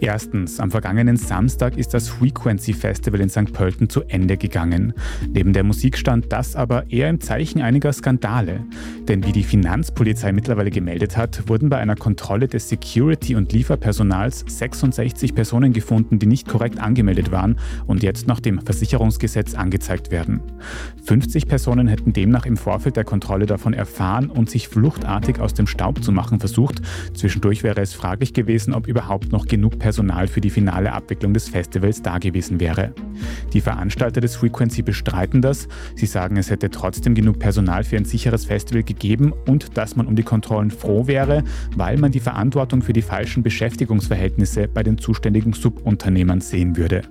Erstens, 0.00 0.60
am 0.60 0.70
vergangenen 0.70 1.16
Samstag 1.16 1.76
ist 1.76 1.94
das 1.94 2.08
Frequency 2.08 2.72
Festival 2.72 3.20
in 3.20 3.28
St. 3.28 3.52
Pölten 3.52 3.88
zu 3.88 4.02
Ende 4.02 4.36
gegangen. 4.36 4.92
Neben 5.32 5.52
der 5.52 5.64
Musik 5.64 5.96
stand 5.96 6.32
das 6.32 6.56
aber 6.56 6.90
eher 6.90 7.08
im 7.08 7.20
Zeichen 7.20 7.62
einiger 7.62 7.92
Skandale. 7.92 8.64
Denn 9.08 9.24
wie 9.24 9.32
die 9.32 9.44
Finanzpolizei 9.44 10.32
mittlerweile 10.32 10.70
gemeldet 10.70 11.16
hat, 11.16 11.48
wurden 11.48 11.68
bei 11.68 11.78
einer 11.78 11.96
Kontrolle 11.96 12.48
des 12.48 12.68
Security- 12.68 13.34
und 13.34 13.52
Lieferpersonals 13.52 14.44
66 14.46 15.34
Personen 15.34 15.72
gefunden, 15.72 16.18
die 16.18 16.26
nicht 16.26 16.48
korrekt 16.48 16.80
angemeldet 16.80 17.32
waren 17.32 17.56
und 17.86 18.02
jetzt 18.02 18.26
nach 18.26 18.40
dem 18.40 18.60
Versicherungsgesetz 18.60 19.54
angezeigt 19.54 20.10
werden. 20.10 20.40
50 21.04 21.46
Personen 21.46 21.88
hätten 21.88 22.12
demnach 22.12 22.46
im 22.46 22.56
Vorfeld 22.56 22.96
der 22.96 23.04
Kontrolle 23.04 23.46
davon 23.46 23.72
erfahren 23.72 24.30
und 24.30 24.50
sich 24.50 24.68
fluchtartig 24.68 25.40
aus 25.40 25.54
dem 25.54 25.66
Staub 25.66 26.02
zu 26.02 26.12
machen 26.12 26.40
versucht. 26.40 26.80
Zwischendurch 27.14 27.62
wäre 27.62 27.80
es 27.80 27.94
fraglich 27.94 28.32
gewesen, 28.34 28.74
ob 28.74 28.86
überhaupt 28.86 29.32
noch 29.32 29.46
genug 29.46 29.61
genug 29.62 29.78
Personal 29.78 30.26
für 30.26 30.40
die 30.40 30.50
finale 30.50 30.92
Abwicklung 30.92 31.34
des 31.34 31.48
Festivals 31.48 32.02
da 32.02 32.18
gewesen 32.18 32.58
wäre. 32.58 32.92
Die 33.52 33.60
Veranstalter 33.60 34.20
des 34.20 34.34
Frequency 34.34 34.82
bestreiten 34.82 35.40
das. 35.40 35.68
Sie 35.94 36.06
sagen, 36.06 36.36
es 36.36 36.50
hätte 36.50 36.68
trotzdem 36.68 37.14
genug 37.14 37.38
Personal 37.38 37.84
für 37.84 37.96
ein 37.96 38.04
sicheres 38.04 38.44
Festival 38.44 38.82
gegeben 38.82 39.32
und 39.46 39.76
dass 39.76 39.94
man 39.94 40.08
um 40.08 40.16
die 40.16 40.24
Kontrollen 40.24 40.72
froh 40.72 41.06
wäre, 41.06 41.44
weil 41.76 41.96
man 41.96 42.10
die 42.10 42.18
Verantwortung 42.18 42.82
für 42.82 42.92
die 42.92 43.02
falschen 43.02 43.44
Beschäftigungsverhältnisse 43.44 44.66
bei 44.66 44.82
den 44.82 44.98
zuständigen 44.98 45.52
Subunternehmern 45.52 46.40
sehen 46.40 46.76
würde. 46.76 47.02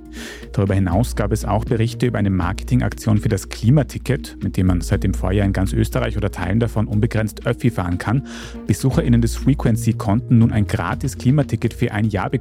Darüber 0.51 0.73
hinaus 0.73 1.15
gab 1.15 1.31
es 1.31 1.45
auch 1.45 1.63
Berichte 1.63 2.07
über 2.07 2.19
eine 2.19 2.31
Marketingaktion 2.31 3.17
für 3.17 3.29
das 3.29 3.47
Klimaticket, 3.47 4.35
mit 4.43 4.57
dem 4.57 4.67
man 4.67 4.81
seit 4.81 5.05
dem 5.05 5.13
Vorjahr 5.13 5.45
in 5.45 5.53
ganz 5.53 5.71
Österreich 5.71 6.17
oder 6.17 6.31
Teilen 6.31 6.59
davon 6.59 6.87
unbegrenzt 6.87 7.45
Öffi 7.45 7.69
fahren 7.69 7.97
kann. 7.97 8.27
BesucherInnen 8.67 9.21
des 9.21 9.37
Frequency 9.37 9.93
konnten 9.93 10.39
nun 10.39 10.51
ein 10.51 10.67
gratis 10.67 11.17
Klimaticket 11.17 11.73
für 11.73 11.93
ein 11.93 12.09
Jahr 12.09 12.29
bekommen, 12.29 12.40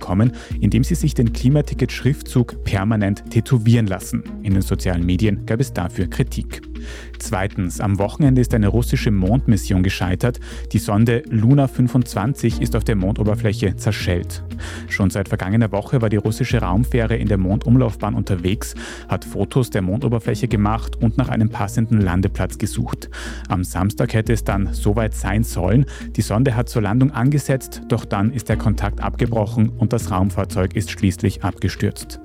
indem 0.61 0.83
sie 0.83 0.95
sich 0.95 1.15
den 1.15 1.33
Klimaticket-Schriftzug 1.33 2.65
permanent 2.65 3.31
tätowieren 3.31 3.87
lassen. 3.87 4.25
In 4.43 4.55
den 4.55 4.63
sozialen 4.63 5.07
Medien 5.07 5.47
gab 5.47 5.61
es 5.61 5.73
dafür 5.73 6.09
Kritik. 6.09 6.70
Zweitens, 7.19 7.81
am 7.81 7.99
Wochenende 7.99 8.41
ist 8.41 8.55
eine 8.55 8.69
russische 8.69 9.11
Mondmission 9.11 9.83
gescheitert. 9.83 10.41
Die 10.73 10.79
Sonde 10.79 11.23
Luna 11.29 11.69
25 11.69 12.61
ist 12.61 12.75
auf 12.75 12.85
der 12.85 12.97
Mondoberfläche 12.97 13.77
zerschellt. 13.77 14.43
Schon 14.89 15.11
seit 15.11 15.29
vergangener 15.29 15.71
Woche 15.71 16.01
war 16.01 16.09
die 16.09 16.17
russische 16.17 16.59
Raumfähre 16.59 17.17
in 17.17 17.29
der 17.29 17.39
Mondumlaufbahn 17.39 18.15
unterwegs, 18.15 18.75
hat 19.09 19.25
Fotos 19.25 19.71
der 19.71 19.83
Mondoberfläche 19.83 20.49
gemacht 20.49 20.97
und 21.01 21.19
nach 21.19 21.29
einem 21.29 21.51
passenden 21.51 22.01
Landeplatz 22.01 22.59
gesucht. 22.59 23.11
Am 23.49 23.65
Samstag 23.65 24.15
hätte 24.15 24.33
es 24.33 24.45
dann 24.45 24.73
soweit 24.73 25.15
sein 25.15 25.45
sollen. 25.45 25.87
Die 26.17 26.23
Sonde 26.23 26.57
hat 26.57 26.69
zur 26.69 26.83
Landung 26.83 27.11
angesetzt, 27.11 27.83
doch 27.89 28.05
dann 28.05 28.33
ist 28.33 28.49
der 28.49 28.57
Kontakt 28.57 29.01
abgebrochen 29.01 29.69
und 29.69 29.93
das 29.93 30.11
Raumfahrzeug 30.11 30.75
ist 30.75 30.91
schließlich 30.91 31.45
abgestürzt. 31.45 32.21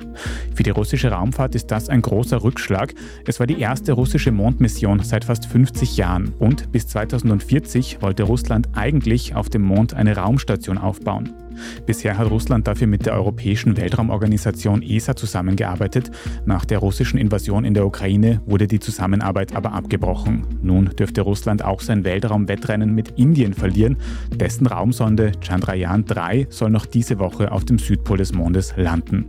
Für 0.54 0.64
die 0.64 0.70
russische 0.70 1.12
Raumfahrt 1.12 1.56
ist 1.56 1.68
das 1.68 1.90
ein 1.90 2.02
großer 2.02 2.44
Rückschlag. 2.44 2.94
Es 3.28 3.40
war 3.40 3.48
die 3.48 3.60
erste 3.60 3.92
russische 3.94 4.32
Mondmission 4.32 4.45
Mondmission 4.46 5.00
seit 5.00 5.26
fast 5.26 5.48
50 5.48 5.98
Jahren 5.98 6.32
und 6.38 6.72
bis 6.72 6.86
2040 6.86 8.04
wollte 8.04 8.22
Russland 8.22 8.70
eigentlich 8.76 9.34
auf 9.34 9.50
dem 9.50 9.64
Mond 9.64 9.96
eine 9.96 10.18
Raumstation 10.18 10.78
aufbauen. 10.78 11.34
Bisher 11.86 12.18
hat 12.18 12.30
Russland 12.30 12.68
dafür 12.68 12.88
mit 12.88 13.06
der 13.06 13.14
Europäischen 13.14 13.78
Weltraumorganisation 13.78 14.82
ESA 14.82 15.16
zusammengearbeitet. 15.16 16.12
Nach 16.46 16.66
der 16.66 16.80
russischen 16.80 17.18
Invasion 17.18 17.66
in 17.66 17.74
der 17.74 17.86
Ukraine 17.86 18.42
wurde 18.46 18.68
die 18.68 18.80
Zusammenarbeit 18.80 19.56
aber 19.56 19.74
abgebrochen. 19.74 20.46
Nun 20.62 20.86
dürfte 20.98 21.22
Russland 21.22 21.64
auch 21.64 21.82
sein 21.82 22.04
Weltraumwettrennen 22.04 22.94
mit 22.94 23.18
Indien 23.18 23.54
verlieren. 23.54 23.98
Dessen 24.34 24.68
Raumsonde 24.68 25.32
Chandrayaan 25.42 26.06
3 26.06 26.48
soll 26.50 26.70
noch 26.70 26.86
diese 26.86 27.20
Woche 27.20 27.52
auf 27.52 27.66
dem 27.66 27.80
Südpol 27.80 28.18
des 28.18 28.34
Mondes 28.34 28.74
landen. 28.76 29.26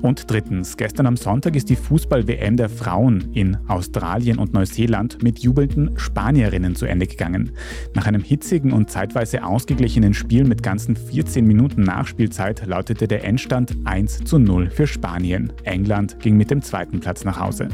Und 0.00 0.30
drittens, 0.30 0.76
gestern 0.76 1.06
am 1.06 1.16
Sonntag 1.16 1.56
ist 1.56 1.68
die 1.68 1.76
Fußball-WM 1.76 2.56
der 2.56 2.68
Frauen 2.68 3.32
in 3.32 3.56
Australien 3.68 4.38
und 4.38 4.54
Neuseeland 4.54 5.22
mit 5.22 5.40
jubelnden 5.40 5.98
Spanierinnen 5.98 6.74
zu 6.74 6.86
Ende 6.86 7.06
gegangen. 7.06 7.50
Nach 7.94 8.06
einem 8.06 8.22
hitzigen 8.22 8.72
und 8.72 8.90
zeitweise 8.90 9.44
ausgeglichenen 9.44 10.14
Spiel 10.14 10.44
mit 10.44 10.62
ganzen 10.62 10.96
14 10.96 11.44
Minuten 11.44 11.57
Minuten 11.58 11.82
Nachspielzeit 11.82 12.64
lautete 12.66 13.08
der 13.08 13.24
Endstand 13.24 13.74
1 13.84 14.22
zu 14.22 14.38
0 14.38 14.70
für 14.70 14.86
Spanien. 14.86 15.52
England 15.64 16.20
ging 16.20 16.36
mit 16.36 16.52
dem 16.52 16.62
zweiten 16.62 17.00
Platz 17.00 17.24
nach 17.24 17.40
Hause. 17.40 17.68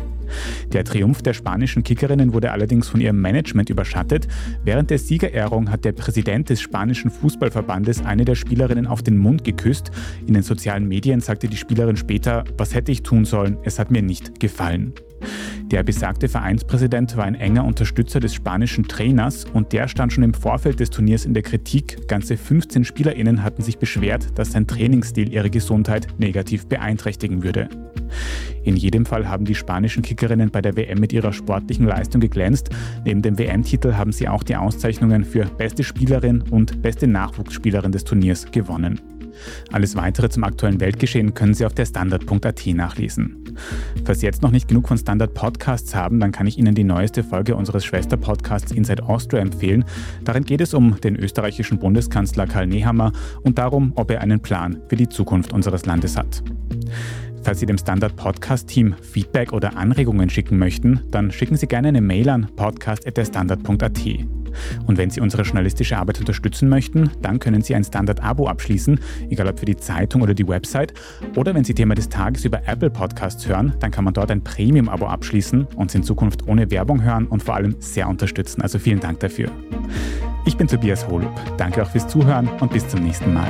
Der 0.72 0.84
Triumph 0.84 1.20
der 1.20 1.34
spanischen 1.34 1.82
Kickerinnen 1.82 2.32
wurde 2.32 2.52
allerdings 2.52 2.88
von 2.88 3.02
ihrem 3.02 3.20
Management 3.20 3.68
überschattet. 3.68 4.26
Während 4.64 4.88
der 4.88 4.98
Siegerehrung 4.98 5.70
hat 5.70 5.84
der 5.84 5.92
Präsident 5.92 6.48
des 6.48 6.62
spanischen 6.62 7.10
Fußballverbandes 7.10 8.02
eine 8.02 8.24
der 8.24 8.36
Spielerinnen 8.36 8.86
auf 8.86 9.02
den 9.02 9.18
Mund 9.18 9.44
geküsst. 9.44 9.90
In 10.26 10.32
den 10.32 10.42
sozialen 10.42 10.88
Medien 10.88 11.20
sagte 11.20 11.46
die 11.46 11.58
Spielerin 11.58 11.98
später, 11.98 12.44
was 12.56 12.74
hätte 12.74 12.90
ich 12.90 13.02
tun 13.02 13.26
sollen, 13.26 13.58
es 13.64 13.78
hat 13.78 13.90
mir 13.90 14.00
nicht 14.00 14.40
gefallen. 14.40 14.94
Der 15.70 15.82
besagte 15.82 16.28
Vereinspräsident 16.28 17.16
war 17.16 17.24
ein 17.24 17.34
enger 17.34 17.64
Unterstützer 17.64 18.20
des 18.20 18.34
spanischen 18.34 18.86
Trainers 18.86 19.44
und 19.52 19.72
der 19.72 19.88
stand 19.88 20.12
schon 20.12 20.24
im 20.24 20.34
Vorfeld 20.34 20.80
des 20.80 20.90
Turniers 20.90 21.24
in 21.24 21.34
der 21.34 21.42
Kritik. 21.42 22.06
Ganze 22.08 22.36
15 22.36 22.84
SpielerInnen 22.84 23.42
hatten 23.42 23.62
sich 23.62 23.78
beschwert, 23.78 24.38
dass 24.38 24.52
sein 24.52 24.66
Trainingsstil 24.66 25.32
ihre 25.32 25.50
Gesundheit 25.50 26.06
negativ 26.18 26.66
beeinträchtigen 26.66 27.42
würde. 27.42 27.68
In 28.62 28.76
jedem 28.76 29.04
Fall 29.04 29.28
haben 29.28 29.44
die 29.44 29.54
spanischen 29.54 30.02
Kickerinnen 30.02 30.50
bei 30.50 30.62
der 30.62 30.76
WM 30.76 30.98
mit 30.98 31.12
ihrer 31.12 31.32
sportlichen 31.32 31.86
Leistung 31.86 32.20
geglänzt. 32.20 32.70
Neben 33.04 33.22
dem 33.22 33.38
WM-Titel 33.38 33.94
haben 33.94 34.12
sie 34.12 34.28
auch 34.28 34.42
die 34.42 34.56
Auszeichnungen 34.56 35.24
für 35.24 35.44
beste 35.44 35.84
Spielerin 35.84 36.42
und 36.50 36.82
beste 36.82 37.06
Nachwuchsspielerin 37.06 37.92
des 37.92 38.04
Turniers 38.04 38.50
gewonnen. 38.50 39.00
Alles 39.72 39.96
weitere 39.96 40.28
zum 40.28 40.44
aktuellen 40.44 40.80
Weltgeschehen 40.80 41.34
können 41.34 41.54
Sie 41.54 41.66
auf 41.66 41.74
der 41.74 41.86
Standard.at 41.86 42.66
nachlesen. 42.66 43.44
Falls 44.04 44.20
Sie 44.20 44.26
jetzt 44.26 44.42
noch 44.42 44.50
nicht 44.50 44.68
genug 44.68 44.88
von 44.88 44.98
Standard 44.98 45.34
Podcasts 45.34 45.94
haben, 45.94 46.20
dann 46.20 46.32
kann 46.32 46.46
ich 46.46 46.58
Ihnen 46.58 46.74
die 46.74 46.84
neueste 46.84 47.22
Folge 47.22 47.56
unseres 47.56 47.84
Schwesterpodcasts 47.84 48.72
Inside 48.72 49.04
Austria 49.04 49.40
empfehlen. 49.40 49.84
Darin 50.24 50.44
geht 50.44 50.60
es 50.60 50.74
um 50.74 51.00
den 51.00 51.16
österreichischen 51.16 51.78
Bundeskanzler 51.78 52.46
Karl 52.46 52.66
Nehammer 52.66 53.12
und 53.42 53.58
darum, 53.58 53.92
ob 53.96 54.10
er 54.10 54.20
einen 54.20 54.40
Plan 54.40 54.80
für 54.88 54.96
die 54.96 55.08
Zukunft 55.08 55.52
unseres 55.52 55.86
Landes 55.86 56.16
hat. 56.16 56.42
Falls 57.42 57.60
Sie 57.60 57.66
dem 57.66 57.76
Standard 57.76 58.16
Podcast 58.16 58.68
Team 58.68 58.94
Feedback 59.02 59.52
oder 59.52 59.76
Anregungen 59.76 60.30
schicken 60.30 60.58
möchten, 60.58 61.00
dann 61.10 61.30
schicken 61.30 61.56
Sie 61.56 61.66
gerne 61.66 61.88
eine 61.88 62.00
Mail 62.00 62.30
an 62.30 62.48
podcast.derstandard.at. 62.56 64.43
Und 64.86 64.98
wenn 64.98 65.10
Sie 65.10 65.20
unsere 65.20 65.42
journalistische 65.42 65.96
Arbeit 65.96 66.20
unterstützen 66.20 66.68
möchten, 66.68 67.10
dann 67.22 67.38
können 67.38 67.62
Sie 67.62 67.74
ein 67.74 67.84
Standard-Abo 67.84 68.46
abschließen, 68.46 69.00
egal 69.30 69.48
ob 69.48 69.58
für 69.58 69.66
die 69.66 69.76
Zeitung 69.76 70.22
oder 70.22 70.34
die 70.34 70.46
Website. 70.46 70.94
Oder 71.36 71.54
wenn 71.54 71.64
Sie 71.64 71.74
Thema 71.74 71.94
des 71.94 72.08
Tages 72.08 72.44
über 72.44 72.66
Apple 72.66 72.90
Podcasts 72.90 73.46
hören, 73.46 73.74
dann 73.80 73.90
kann 73.90 74.04
man 74.04 74.14
dort 74.14 74.30
ein 74.30 74.42
Premium-Abo 74.42 75.06
abschließen, 75.06 75.66
uns 75.76 75.94
in 75.94 76.02
Zukunft 76.02 76.46
ohne 76.46 76.70
Werbung 76.70 77.02
hören 77.02 77.26
und 77.26 77.42
vor 77.42 77.54
allem 77.54 77.76
sehr 77.80 78.08
unterstützen. 78.08 78.62
Also 78.62 78.78
vielen 78.78 79.00
Dank 79.00 79.20
dafür. 79.20 79.50
Ich 80.46 80.56
bin 80.56 80.68
Tobias 80.68 81.06
Holub. 81.08 81.32
Danke 81.56 81.82
auch 81.82 81.90
fürs 81.90 82.06
Zuhören 82.06 82.48
und 82.60 82.72
bis 82.72 82.86
zum 82.86 83.02
nächsten 83.02 83.32
Mal. 83.32 83.48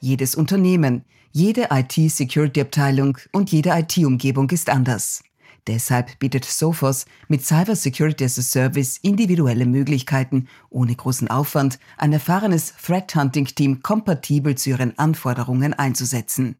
Jedes 0.00 0.34
Unternehmen, 0.36 1.04
jede 1.36 1.68
IT-Security-Abteilung 1.70 3.18
und 3.30 3.52
jede 3.52 3.68
IT-Umgebung 3.68 4.48
ist 4.48 4.70
anders. 4.70 5.22
Deshalb 5.66 6.18
bietet 6.18 6.46
Sophos 6.46 7.04
mit 7.28 7.44
Cyber 7.44 7.76
Security 7.76 8.24
as 8.24 8.38
a 8.38 8.42
Service 8.42 8.96
individuelle 9.02 9.66
Möglichkeiten, 9.66 10.48
ohne 10.70 10.94
großen 10.94 11.28
Aufwand 11.28 11.78
ein 11.98 12.14
erfahrenes 12.14 12.72
Threat 12.82 13.14
Hunting 13.14 13.44
Team 13.44 13.82
kompatibel 13.82 14.54
zu 14.54 14.70
ihren 14.70 14.98
Anforderungen 14.98 15.74
einzusetzen. 15.74 16.56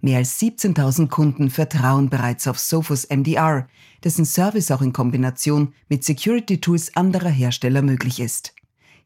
Mehr 0.00 0.16
als 0.16 0.40
17.000 0.40 1.08
Kunden 1.08 1.50
vertrauen 1.50 2.08
bereits 2.08 2.48
auf 2.48 2.58
Sophos 2.58 3.06
MDR, 3.10 3.68
dessen 4.02 4.24
Service 4.24 4.70
auch 4.70 4.80
in 4.80 4.94
Kombination 4.94 5.74
mit 5.90 6.04
Security 6.04 6.58
Tools 6.58 6.96
anderer 6.96 7.28
Hersteller 7.28 7.82
möglich 7.82 8.20
ist. 8.20 8.54